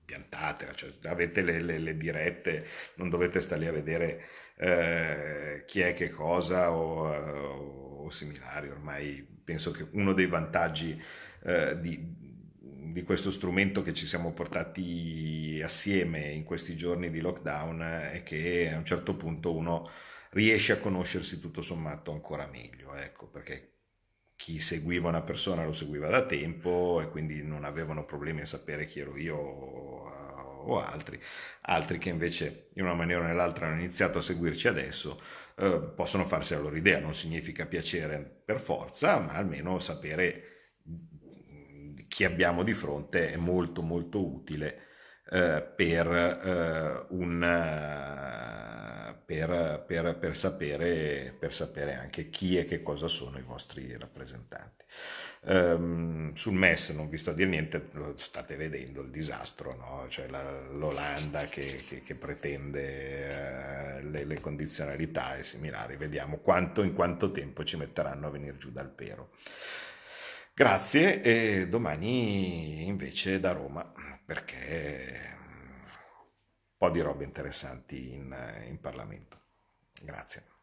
piantatela, 0.08 0.74
cioè, 0.74 0.90
avete 1.04 1.42
le, 1.42 1.62
le, 1.62 1.80
le, 1.80 1.98
dirette, 1.98 2.66
non 2.96 3.10
dovete 3.10 3.42
stare 3.42 3.62
lì 3.62 3.68
a 3.68 3.74
vedere 3.74 4.26
eh, 4.56 5.64
chi 5.66 5.82
è 5.82 5.94
che 5.94 6.10
cosa 6.10 6.72
o, 6.72 7.10
o, 7.10 8.04
o, 8.06 8.10
similari, 8.10 8.70
ormai 8.70 9.26
penso 9.44 9.72
che 9.72 9.86
uno 9.92 10.14
dei 10.14 10.28
vantaggi 10.28 10.98
eh, 11.44 11.78
di, 11.82 12.00
di 12.94 13.04
questo 13.04 13.32
strumento 13.32 13.82
che 13.82 13.94
ci 13.94 14.08
siamo 14.08 14.32
portati 14.32 15.60
assieme 15.62 16.32
in 16.32 16.44
questi 16.44 16.78
giorni 16.78 17.10
di 17.10 17.20
lockdown 17.20 18.10
è 18.14 18.24
che 18.24 18.72
a 18.74 18.78
un 18.78 18.86
certo 18.86 19.16
punto 19.16 19.54
uno 19.54 19.90
riesce 20.32 20.74
a 20.74 20.80
conoscersi 20.80 21.40
tutto 21.40 21.62
sommato 21.62 22.12
ancora 22.12 22.48
meglio, 22.48 22.96
ecco, 22.96 23.28
perché 23.28 23.72
chi 24.36 24.60
seguiva 24.60 25.10
una 25.10 25.22
persona 25.24 25.64
lo 25.64 25.74
seguiva 25.74 26.10
da 26.10 26.26
tempo 26.26 27.02
e 27.02 27.10
quindi 27.10 27.44
non 27.44 27.64
avevano 27.66 28.06
problemi 28.06 28.42
a 28.42 28.46
sapere 28.46 28.86
chi 28.86 29.00
ero 29.00 29.18
io 29.18 29.36
o 30.68 30.80
altri, 30.80 31.20
altri 31.62 31.98
che 31.98 32.10
invece 32.10 32.68
in 32.74 32.84
una 32.84 32.94
maniera 32.94 33.22
o 33.22 33.26
nell'altra 33.26 33.68
hanno 33.68 33.80
iniziato 33.80 34.18
a 34.18 34.22
seguirci 34.22 34.68
adesso, 34.68 35.20
eh, 35.58 35.92
possono 35.96 36.24
farsi 36.26 36.54
la 36.54 36.60
loro 36.60 36.76
idea, 36.76 37.00
non 37.00 37.14
significa 37.14 37.66
piacere 37.66 38.20
per 38.20 38.60
forza, 38.60 39.20
ma 39.20 39.34
almeno 39.34 39.80
sapere 39.80 40.44
chi 42.08 42.24
abbiamo 42.24 42.64
di 42.64 42.74
fronte 42.74 43.32
è 43.32 43.38
molto 43.38 43.82
molto 43.82 44.26
utile 44.26 44.86
eh, 45.30 45.62
per 45.76 46.08
eh, 46.08 47.06
un 47.10 47.44
per, 49.28 49.84
per, 49.86 50.16
per, 50.16 50.38
sapere, 50.38 51.36
per 51.38 51.54
sapere 51.54 51.96
anche 51.96 52.30
chi 52.30 52.58
e 52.58 52.64
che 52.64 52.82
cosa 52.82 53.10
sono 53.10 53.38
i 53.38 53.42
vostri 53.42 53.94
rappresentanti. 53.98 54.86
Um, 55.42 56.32
sul 56.34 56.54
MES 56.54 56.92
non 56.92 57.10
vi 57.10 57.18
sto 57.18 57.32
a 57.32 57.34
dire 57.34 57.50
niente, 57.50 57.90
state 58.14 58.56
vedendo 58.56 59.02
il 59.02 59.10
disastro, 59.10 59.76
no? 59.76 60.06
cioè 60.08 60.30
la, 60.30 60.70
l'Olanda 60.72 61.42
che, 61.44 61.76
che, 61.76 62.02
che 62.04 62.16
pretende 62.16 64.00
uh, 64.02 64.08
le, 64.08 64.24
le, 64.24 64.40
condizionalità 64.40 65.36
e 65.36 65.44
similari, 65.44 65.98
vediamo 65.98 66.38
quanto, 66.38 66.82
in 66.82 66.94
quanto 66.94 67.30
tempo 67.30 67.66
ci 67.66 67.76
metteranno 67.76 68.28
a 68.28 68.32
venire 68.32 68.56
giù 68.56 68.72
dal 68.72 68.90
pero. 68.90 69.32
Grazie 70.54 71.22
e 71.22 71.68
domani 71.68 72.88
invece 72.88 73.42
da 73.42 73.52
Roma 73.52 73.92
perché 74.26 75.36
po' 76.78 76.90
di 76.90 77.02
robe 77.02 77.24
interessanti 77.24 78.14
in, 78.14 78.36
in 78.68 78.80
Parlamento. 78.80 79.42
Grazie. 80.04 80.57